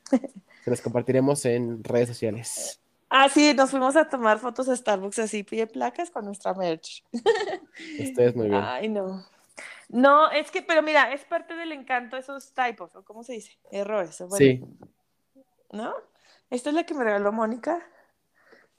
[0.63, 2.79] Se las compartiremos en redes sociales.
[3.09, 7.03] Ah, sí, nos fuimos a tomar fotos a Starbucks así, pie placas con nuestra merch.
[7.99, 8.61] Ustedes muy bien.
[8.61, 9.25] Ay, no.
[9.89, 13.57] No, es que, pero mira, es parte del encanto esos typos, o cómo se dice,
[13.71, 14.17] errores.
[14.19, 14.61] bueno, Sí,
[15.71, 15.93] ¿No?
[16.49, 17.85] Esta es la que me regaló Mónica.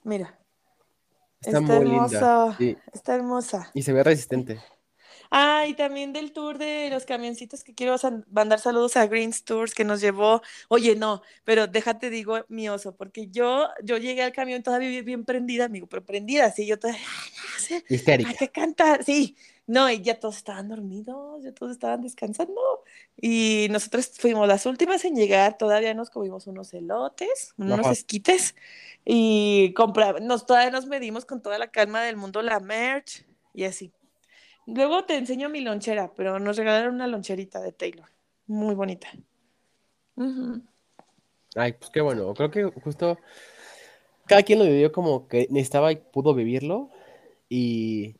[0.03, 0.39] Mira,
[1.41, 2.03] está está muy linda.
[2.05, 2.55] hermosa.
[2.57, 3.71] Sí, está hermosa.
[3.73, 4.59] y se ve resistente.
[5.31, 7.95] Ah, y también del tour de los camioncitos que quiero
[8.31, 10.41] mandar saludos a Greens Tours que nos llevó.
[10.69, 15.25] Oye, no, pero déjate digo mi oso, porque yo, yo llegué al camión todavía bien,
[15.25, 18.29] prendida, amigo, pero prendida, así yo todavía, "Ay, no sé, Histérica.
[18.31, 19.37] hay que cantar, sí.
[19.67, 22.78] No, y ya todos estaban dormidos, ya todos estaban descansando.
[23.21, 27.91] Y nosotros fuimos las últimas en llegar, todavía nos comimos unos elotes, unos Ajá.
[27.91, 28.55] esquites,
[29.03, 33.65] y compra, nos, todavía nos medimos con toda la calma del mundo la merch y
[33.65, 33.91] así.
[34.65, 38.07] Luego te enseño mi lonchera, pero nos regalaron una loncherita de Taylor,
[38.47, 39.09] muy bonita.
[41.55, 42.33] Ay, pues qué bueno.
[42.33, 43.17] Creo que justo
[44.27, 46.89] cada quien lo vivió como que necesitaba y pudo vivirlo.
[47.49, 48.15] Y.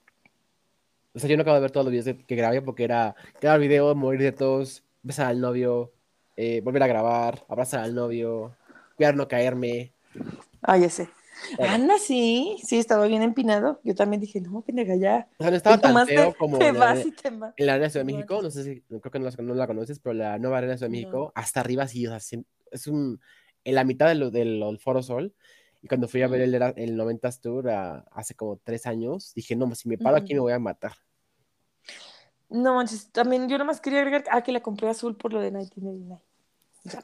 [1.14, 3.16] O sea, yo no acabo de ver todos los videos de- que grabé porque era
[3.42, 5.94] grabar video, morir de todos, besar al novio,
[6.36, 8.56] eh, volver a grabar, abrazar al novio,
[8.96, 9.94] cuidar no caerme.
[10.62, 11.10] Ah, ya sé.
[11.58, 13.80] Anda, sí, sí, estaba bien empinado.
[13.84, 15.28] Yo también dije, no, pendeja, ya.
[15.38, 17.54] O sea, no estaba tan feo como te en la, vas arena- y te vas.
[17.56, 18.42] en la Arena de Ciudad de México.
[18.42, 20.78] No sé si, creo que no la, no la conoces, pero la nueva Arena de
[20.80, 21.00] Ciudad de No.
[21.02, 23.22] México, hasta arriba sí, o sea, sí, es un,
[23.64, 25.34] en la mitad de lo- del, del Foro Sol.
[25.82, 29.56] Y cuando fui a ver el, el 90s Tour a- hace como tres años, dije,
[29.56, 30.92] no, si me paro aquí me voy a matar.
[32.50, 35.52] No manches, también yo nomás quería agregar, ah, que la compré azul por lo de
[35.52, 36.22] 1999.
[36.86, 37.04] Ya.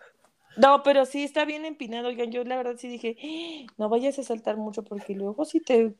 [0.58, 2.08] No, pero sí está bien empinado.
[2.08, 5.60] Oigan, yo la verdad sí dije, "Ah, no vayas a saltar mucho porque luego si
[5.60, 5.94] te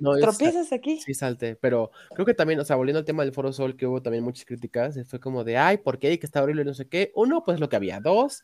[0.00, 1.00] No, es- tropiezas aquí.
[1.00, 3.86] Sí, salte, pero creo que también, o sea, volviendo al tema del Foro Sol, que
[3.86, 6.18] hubo también muchas críticas, eh, fue como de, ay, ¿por qué?
[6.18, 7.10] Que está horrible, no sé qué.
[7.14, 8.00] Uno, pues lo que había.
[8.00, 8.42] Dos,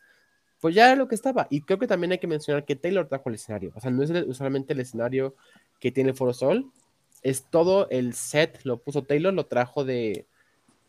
[0.59, 1.45] pues ya era lo que estaba.
[1.51, 3.71] Y creo que también hay que mencionar que Taylor trajo el escenario.
[3.75, 5.35] O sea, no es usualmente el escenario
[5.79, 6.71] que tiene Foro Sol.
[7.21, 10.25] Es todo el set, lo puso Taylor, lo trajo de.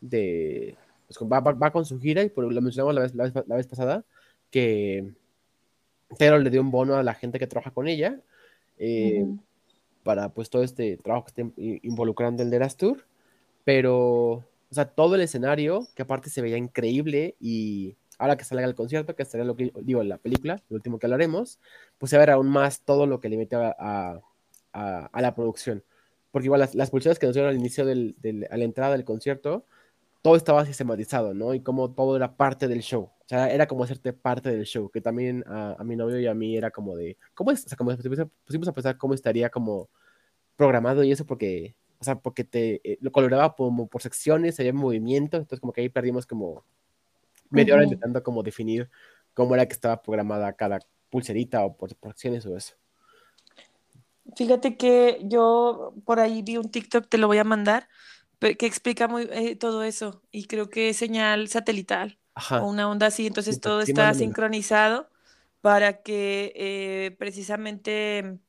[0.01, 0.75] De
[1.07, 4.03] pues, va, con su gira, y por, lo mencionamos la vez, la, vez, pasada,
[4.49, 5.13] que
[6.17, 8.19] Taylor le dio un bono a la gente que trabaja con ella.
[8.77, 9.25] Eh,
[10.03, 13.05] para pues todo este trabajo que estén involucrando el de las Tour.
[13.63, 18.65] Pero, o sea, todo el escenario, que aparte se veía increíble y ahora que salga
[18.65, 21.59] el concierto, que estaría lo que digo en la película, lo último que hablaremos,
[21.97, 24.21] pues se va a ver aún más todo lo que le mete a,
[24.73, 25.83] a, la producción.
[26.31, 28.93] Porque igual las, las pulseras que nos dieron al inicio del, del, a la entrada
[28.93, 29.65] del concierto,
[30.21, 31.53] todo estaba sistematizado, ¿no?
[31.53, 33.03] Y como todo era parte del show.
[33.03, 36.27] O sea, era como hacerte parte del show, que también a, a mi novio y
[36.27, 37.65] a mí era como de, ¿cómo es?
[37.65, 37.95] O sea, como
[38.45, 39.89] pusimos a pensar cómo estaría como
[40.55, 44.73] programado y eso porque, o sea, porque te eh, lo coloraba como por secciones, había
[44.73, 46.63] movimientos, entonces como que ahí perdimos como
[47.49, 48.89] media hora intentando como definir
[49.33, 52.75] cómo era que estaba programada cada pulserita o por, por acciones o eso.
[54.35, 57.87] Fíjate que yo por ahí vi un TikTok, te lo voy a mandar,
[58.41, 62.19] que explica muy eh, todo eso y creo que es señal satelital
[62.53, 65.09] o una onda así, entonces todo está sincronizado
[65.61, 68.39] para que eh, precisamente,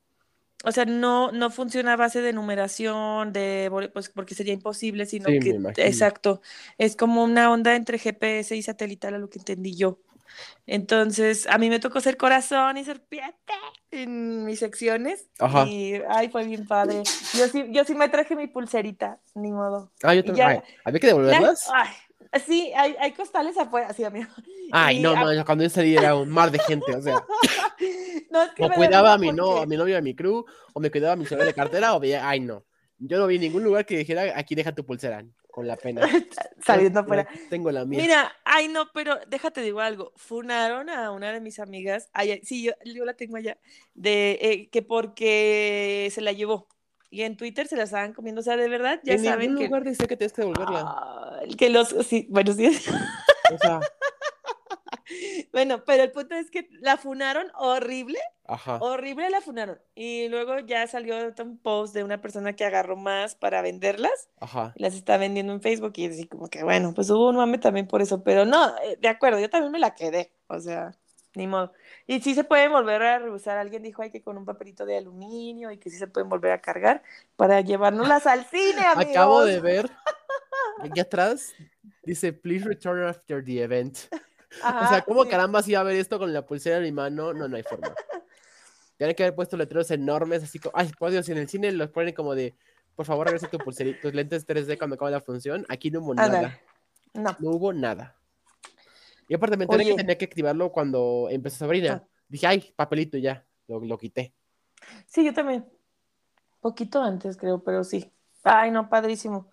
[0.65, 5.37] o sea, no, no funciona a base de numeración, de pues porque sería imposible, sino
[5.39, 6.41] que, exacto,
[6.77, 9.99] es como una onda entre GPS y satelital a lo que entendí yo.
[10.65, 13.53] Entonces, a mí me tocó ser corazón y serpiente
[13.91, 15.29] en mis secciones.
[15.39, 15.65] Ajá.
[15.67, 17.03] Y, ay, fue bien padre.
[17.33, 19.91] Yo sí, yo sí me traje mi pulserita, ni modo.
[20.03, 20.63] Ah, yo también.
[20.83, 21.69] ¿Había que devolverlas?
[21.73, 21.89] ay,
[22.45, 24.29] sí, hay, hay, costales afuera, sí, amigo.
[24.71, 27.15] Ay, no, no, cuando yo salí era un mar de gente, o sea.
[28.31, 30.79] no, es que o cuidaba a mi, no, a mi novio, a mi crew, o
[30.79, 32.63] me cuidaba a mi celular de cartera, o veía, ay, no.
[33.05, 36.01] Yo no vi ningún lugar que dijera, aquí deja tu pulsera con la pena.
[36.65, 37.27] Saliendo afuera.
[37.49, 38.01] Tengo la mía.
[38.01, 40.13] Mira, ay no, pero déjate digo algo.
[40.15, 43.57] Funaron a una de mis amigas, ay, sí, yo, la tengo allá,
[43.93, 46.69] de eh, que porque se la llevó.
[47.09, 49.65] Y en Twitter se la estaban comiendo, o sea, de verdad, ya en saben ningún
[49.65, 51.41] lugar dice que tienes que devolverla.
[51.57, 52.65] que los, sí, bueno, sí.
[53.53, 53.79] O sea,
[55.51, 58.19] bueno, pero el punto es que la funaron horrible.
[58.45, 58.77] Ajá.
[58.77, 59.79] Horrible la funaron.
[59.95, 64.29] Y luego ya salió un post de una persona que agarró más para venderlas.
[64.39, 64.73] Ajá.
[64.75, 65.93] Y las está vendiendo en Facebook.
[65.95, 68.23] Y así como que, bueno, pues hubo un mame también por eso.
[68.23, 70.31] Pero no, eh, de acuerdo, yo también me la quedé.
[70.47, 70.91] O sea,
[71.35, 71.71] ni modo.
[72.05, 73.57] Y sí se pueden volver a reusar.
[73.57, 76.51] Alguien dijo hay que con un papelito de aluminio y que sí se pueden volver
[76.51, 77.01] a cargar
[77.35, 79.15] para llevárnoslas al cine, amigos.
[79.15, 79.89] Acabo de ver.
[80.79, 81.53] Aquí atrás
[82.03, 83.97] dice, please return after the event
[84.61, 87.33] o sea, ¿cómo caramba si iba a ver esto con la pulsera en mi mano?
[87.33, 87.93] No, no hay forma.
[88.97, 91.89] Tienen que haber puesto letreros enormes, así como, ay, por Dios, en el cine los
[91.89, 92.55] ponen como de,
[92.95, 95.65] por favor, regresa tu pulserita, tus lentes 3D cuando acabe la función.
[95.69, 96.59] Aquí no hubo nada.
[97.13, 97.35] No.
[97.39, 98.15] No hubo nada.
[99.27, 102.03] Y aparte me enteré que tenía que activarlo cuando empezó Sabrina.
[102.03, 102.07] Ah.
[102.27, 104.33] Dije, ay, papelito ya, lo, lo quité.
[105.05, 105.65] Sí, yo también.
[106.59, 108.11] Poquito antes, creo, pero sí.
[108.43, 109.49] Ay, no, padrísimo.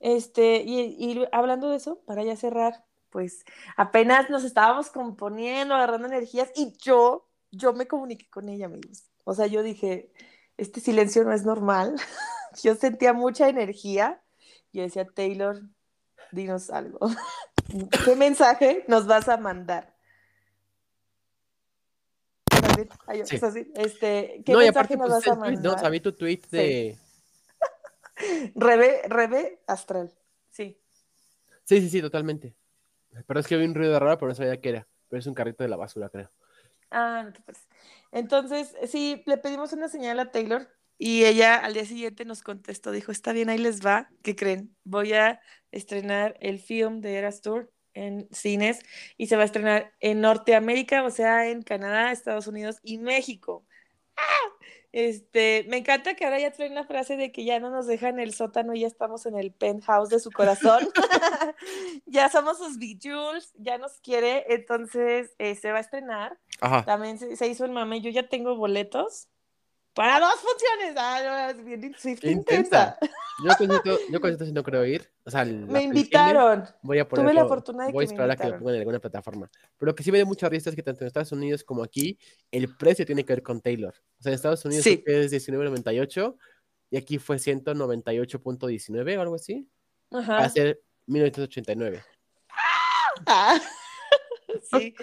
[0.00, 3.44] Este, y, y hablando de eso, para ya cerrar, pues
[3.76, 9.04] apenas nos estábamos componiendo, agarrando energías y yo, yo me comuniqué con ella, amigos.
[9.24, 10.10] O sea, yo dije,
[10.56, 11.96] este silencio no es normal.
[12.62, 14.22] yo sentía mucha energía
[14.72, 15.62] y decía, Taylor,
[16.32, 16.98] dinos algo.
[18.04, 19.94] ¿Qué mensaje nos vas a mandar?
[23.74, 25.64] Este, ¿qué no, y aparte, nos pues, vas a mandar?
[25.64, 26.96] no, sabí tu tweet de...
[28.54, 30.12] Rebe, Rebe Astral,
[30.50, 30.80] sí.
[31.64, 32.54] Sí, sí, sí, totalmente.
[33.26, 34.88] Pero es que vi un ruido raro, pero no sabía qué era.
[35.08, 36.30] Pero es un carrito de la basura, creo.
[36.90, 37.66] Ah, no te parece.
[38.12, 42.90] Entonces, sí, le pedimos una señal a Taylor y ella al día siguiente nos contestó,
[42.90, 44.76] dijo, está bien, ahí les va, ¿qué creen?
[44.84, 45.40] Voy a
[45.70, 48.80] estrenar el film de Eras Tour en cines
[49.16, 53.66] y se va a estrenar en Norteamérica, o sea, en Canadá, Estados Unidos y México.
[54.16, 54.57] ¡Ah!
[54.92, 58.18] Este, me encanta que ahora ya traen la frase de que ya no nos dejan
[58.18, 60.88] el sótano y ya estamos en el penthouse de su corazón.
[62.06, 66.38] ya somos sus Jules, ya nos quiere, entonces eh, se va a estrenar.
[66.86, 69.28] También se, hizo el mame, yo ya tengo boletos
[69.98, 70.94] para dos funciones.
[70.96, 71.92] Ah, es bien
[72.22, 72.96] intensa.
[73.44, 75.10] Yo con esto, yo con esto sí no creo ir.
[75.24, 76.64] O sea, me invitaron.
[76.82, 78.80] voy a ponerlo, Tuve la fortuna de voy a esperar a que lo pongan en
[78.82, 79.50] alguna plataforma.
[79.76, 81.82] Pero lo que sí me da mucha risa es que tanto en Estados Unidos como
[81.82, 82.16] aquí,
[82.52, 83.92] el precio tiene que ver con Taylor.
[84.20, 86.36] O sea, en Estados Unidos es 19.98
[86.90, 89.68] y aquí fue 198.19 o algo así.
[90.12, 90.32] Ajá.
[90.34, 92.04] Va a ser 1989.
[93.26, 93.60] Ah,
[94.70, 94.94] sí.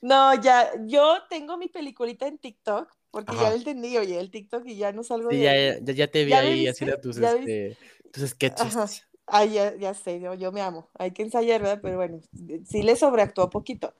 [0.00, 4.66] No, ya, yo tengo mi peliculita en TikTok porque ya lo entendí, oye, el TikTok
[4.66, 5.42] y ya no salgo sí, de...
[5.44, 7.76] Ya, ya, ya, te vi ahí haciendo tus, este,
[8.10, 9.06] tus sketches.
[9.24, 10.88] Ay, ya, ya sé, yo, yo me amo.
[10.98, 11.78] Hay que ensayar, ¿verdad?
[11.80, 12.18] Pero bueno,
[12.66, 13.94] sí le sobreactuó poquito.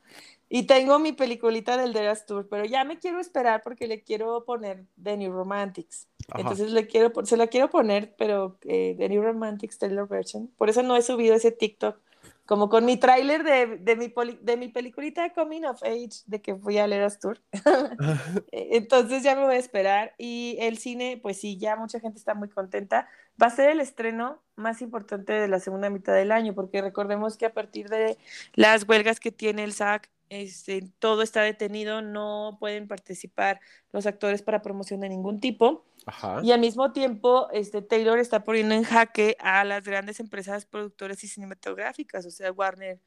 [0.49, 4.45] Y tengo mi peliculita del Deras Tour, pero ya me quiero esperar porque le quiero
[4.45, 6.09] poner The New Romantics.
[6.29, 6.41] Ajá.
[6.41, 10.51] Entonces le quiero, se la quiero poner, pero eh, The New Romantics Taylor Version.
[10.59, 12.01] Por eso no he subido ese TikTok.
[12.47, 16.43] Como con mi tráiler de, de, mi poli- de mi peliculita Coming of Age, de
[16.43, 17.41] que fui al Eras Tour.
[18.53, 20.15] Eh, Entonces ya me voy a esperar.
[20.19, 23.09] Y el cine, pues sí, ya mucha gente está muy contenta.
[23.43, 27.37] Va a ser el estreno más importante de la segunda mitad del año, porque recordemos
[27.37, 28.17] que a partir de
[28.55, 33.61] las huelgas que tiene el SAC, este, todo está detenido, no pueden participar
[33.93, 35.85] los actores para promoción de ningún tipo.
[36.07, 36.41] Ajá.
[36.43, 41.23] Y al mismo tiempo, este, Taylor está poniendo en jaque a las grandes empresas productoras
[41.25, 43.01] y cinematográficas, o sea, Warner,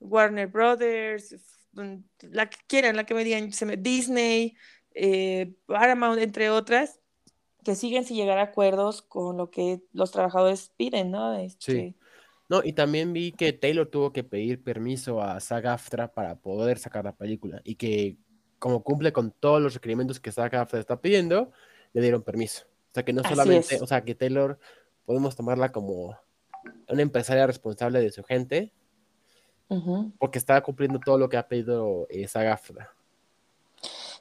[0.00, 1.36] Warner Brothers,
[1.72, 1.96] mm,
[2.30, 4.56] la que quieran, la que me digan, Disney,
[4.94, 7.00] eh, Paramount, entre otras,
[7.64, 11.34] que siguen sin llegar a acuerdos con lo que los trabajadores piden, ¿no?
[11.34, 11.96] Este, Sí.
[12.48, 17.04] No, y también vi que Taylor tuvo que pedir permiso a SAG-AFTRA para poder sacar
[17.04, 18.18] la película y que
[18.58, 21.52] como cumple con todos los requerimientos que SAG-AFTRA está pidiendo,
[21.94, 22.66] le dieron permiso.
[22.90, 24.58] O sea que no solamente, o sea que Taylor
[25.06, 26.16] podemos tomarla como
[26.88, 28.72] una empresaria responsable de su gente
[30.18, 32.94] porque está cumpliendo todo lo que ha pedido eh, SAG-AFTRA.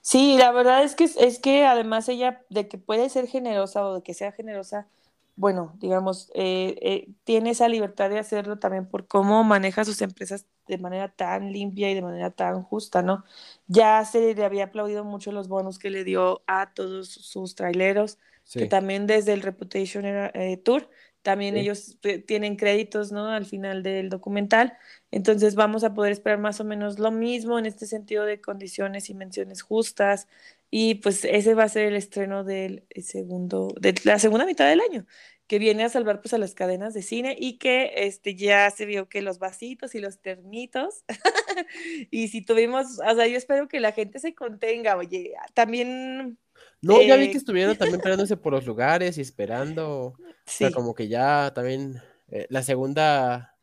[0.01, 3.95] Sí, la verdad es que es que además ella de que puede ser generosa o
[3.95, 4.87] de que sea generosa,
[5.35, 10.45] bueno, digamos, eh, eh, tiene esa libertad de hacerlo también por cómo maneja sus empresas
[10.67, 13.23] de manera tan limpia y de manera tan justa, ¿no?
[13.67, 18.19] Ya se le había aplaudido mucho los bonos que le dio a todos sus traileros,
[18.51, 20.89] que también desde el Reputation era, eh, Tour,
[21.23, 21.61] también sí.
[21.61, 23.29] ellos tienen créditos, ¿no?
[23.29, 24.77] Al final del documental.
[25.09, 29.09] Entonces vamos a poder esperar más o menos lo mismo en este sentido de condiciones
[29.09, 30.27] y menciones justas.
[30.75, 34.81] Y pues ese va a ser el estreno del segundo, de la segunda mitad del
[34.81, 35.05] año,
[35.45, 38.87] que viene a salvar pues a las cadenas de cine y que este ya se
[38.87, 41.03] vio que los vasitos y los termitos.
[42.09, 46.39] y si tuvimos, o sea, yo espero que la gente se contenga, oye, también
[46.81, 50.05] No, ya vi que eh, estuvieron también peleándose por los lugares y esperando.
[50.07, 50.15] O
[50.47, 52.01] sea, sí, como que ya también
[52.31, 53.59] eh, la segunda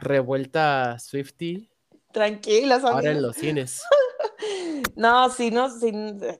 [0.00, 1.70] revuelta Swiftie
[2.16, 3.82] tranquilas, ahora en los cines.
[4.96, 5.92] No, sí, no, sí,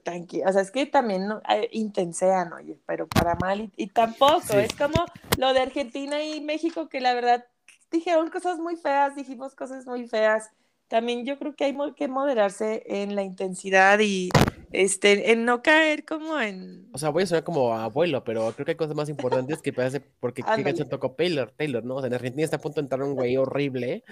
[0.03, 0.45] tranquilo.
[0.49, 4.41] O sea, es que también no, eh, intensean, oye, pero para mal y, y tampoco.
[4.41, 4.57] Sí.
[4.57, 5.05] Es como
[5.37, 7.45] lo de Argentina y México, que la verdad
[7.91, 10.51] dijeron cosas muy feas, dijimos cosas muy feas.
[10.89, 14.31] También yo creo que hay que moderarse en la intensidad y
[14.73, 16.89] este, en no caer como en.
[16.93, 19.73] O sea, voy a sonar como abuelo, pero creo que hay cosas más importantes que
[19.73, 21.97] parece porque canción tocó Taylor, Taylor, ¿no?
[21.97, 24.05] O sea, en Argentina está a punto de entrar un güey horrible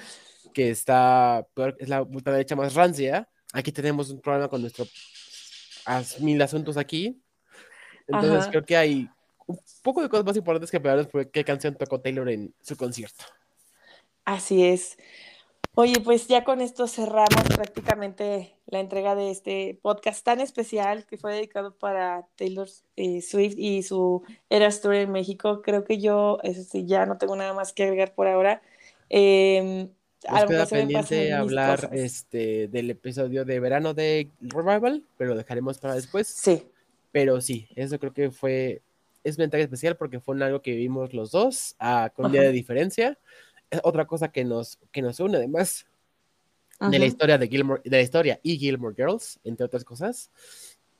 [0.52, 1.46] que está
[1.78, 3.28] es la ultraderecha más rancia.
[3.54, 4.84] Aquí tenemos un problema con nuestro
[6.18, 7.22] mil asuntos aquí.
[8.08, 8.50] Entonces Ajá.
[8.50, 9.08] creo que hay
[9.46, 12.76] un poco de cosas más importantes que peores por qué canción tocó Taylor en su
[12.76, 13.24] concierto.
[14.24, 14.98] Así es.
[15.76, 21.16] Oye, pues ya con esto cerramos prácticamente la entrega de este podcast tan especial que
[21.16, 25.62] fue dedicado para Taylor eh, Swift y su Eras Tour en México.
[25.62, 28.62] Creo que yo, eso sí, ya no tengo nada más que agregar por ahora.
[29.10, 29.88] Eh,
[30.30, 35.94] Nos queda pendiente hablar este, del episodio de verano de Revival, pero lo dejaremos para
[35.94, 36.26] después.
[36.26, 36.66] Sí,
[37.12, 38.82] Pero sí, eso creo que fue,
[39.22, 42.40] es entrega especial porque fue un algo que vivimos los dos, ah, con un día
[42.42, 42.48] Ajá.
[42.48, 43.18] de diferencia.
[43.70, 45.86] Es otra cosa que nos, que nos une, además
[46.80, 50.30] de la historia de Gilmore, de la historia y Gilmore Girls, entre otras cosas.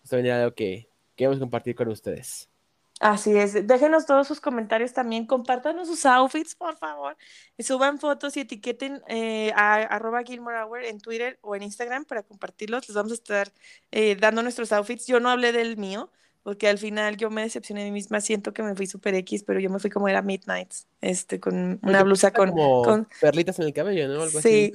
[0.02, 2.48] Esto viene algo que queremos compartir con ustedes.
[3.00, 3.66] Así es.
[3.66, 5.26] Déjenos todos sus comentarios también.
[5.26, 7.16] Compártanos sus outfits, por favor.
[7.58, 12.22] Suban fotos y etiqueten eh, a arroba Gilmore Hour en Twitter o en Instagram para
[12.22, 12.88] compartirlos.
[12.88, 13.52] Les vamos a estar
[13.90, 15.06] eh, dando nuestros outfits.
[15.06, 16.10] Yo no hablé del mío
[16.44, 18.20] porque al final yo me decepcioné de mí misma.
[18.20, 21.54] Siento que me fui super X, pero yo me fui como era Midnights, este, con
[21.54, 23.08] una Porque blusa con, como con...
[23.20, 24.22] perlitas en el cabello, ¿no?
[24.22, 24.70] Algo Sí,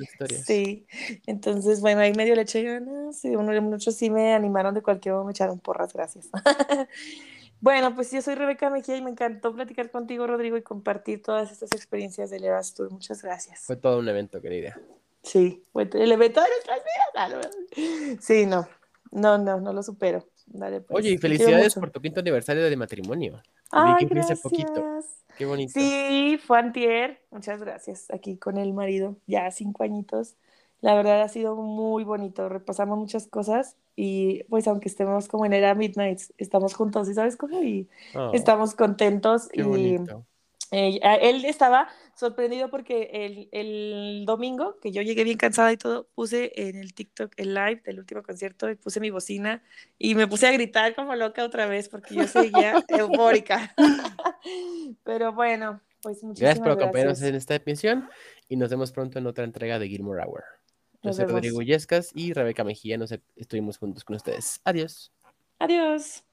[0.45, 0.87] sí.
[1.27, 3.23] Entonces, bueno, ahí medio le eché ganas.
[3.23, 6.29] Uno- muchos sí me animaron de cualquier modo, me echaron porras, gracias.
[7.61, 11.51] Bueno, pues yo soy Rebeca Mejía y me encantó platicar contigo, Rodrigo, y compartir todas
[11.51, 12.91] estas experiencias del Eras Tour.
[12.91, 13.61] Muchas gracias.
[13.61, 14.79] Fue todo un evento, querida.
[15.21, 17.49] Sí, fue el evento de nuestras vidas.
[17.75, 18.21] No.
[18.21, 18.67] Sí, no,
[19.11, 20.25] no, no, no lo supero.
[20.45, 23.41] Dale, pues, Oye, y felicidades por tu quinto aniversario de matrimonio.
[23.71, 24.07] Ay, que
[24.41, 24.73] poquito.
[24.73, 25.25] gracias.
[25.37, 25.71] Qué bonito.
[25.73, 27.21] Sí, fue antier.
[27.29, 28.07] Muchas gracias.
[28.11, 30.35] Aquí con el marido, ya cinco añitos.
[30.81, 32.47] La verdad ha sido muy bonito.
[32.49, 37.35] Repasamos muchas cosas y pues aunque estemos como en era Midnights, estamos juntos y sabes
[37.35, 40.25] cómo y Oh, estamos contentos qué y bonito.
[40.71, 46.07] eh, él estaba sorprendido porque el, el domingo, que yo llegué bien cansada y todo,
[46.15, 49.61] puse en el TikTok el live del último concierto y puse mi bocina
[49.97, 53.73] y me puse a gritar como loca otra vez porque yo seguía eufórica.
[55.03, 58.09] Pero bueno, Pues muchísimas Gracias por acompañarnos en esta emisión
[58.47, 60.58] y nos vemos pronto en otra entrega de Gilmore Hour.
[61.01, 61.33] Yo Nos soy vemos.
[61.41, 62.97] Rodrigo Yescas y Rebeca Mejía.
[62.97, 64.59] Nos estuvimos juntos con ustedes.
[64.63, 65.11] Adiós.
[65.59, 66.23] Adiós.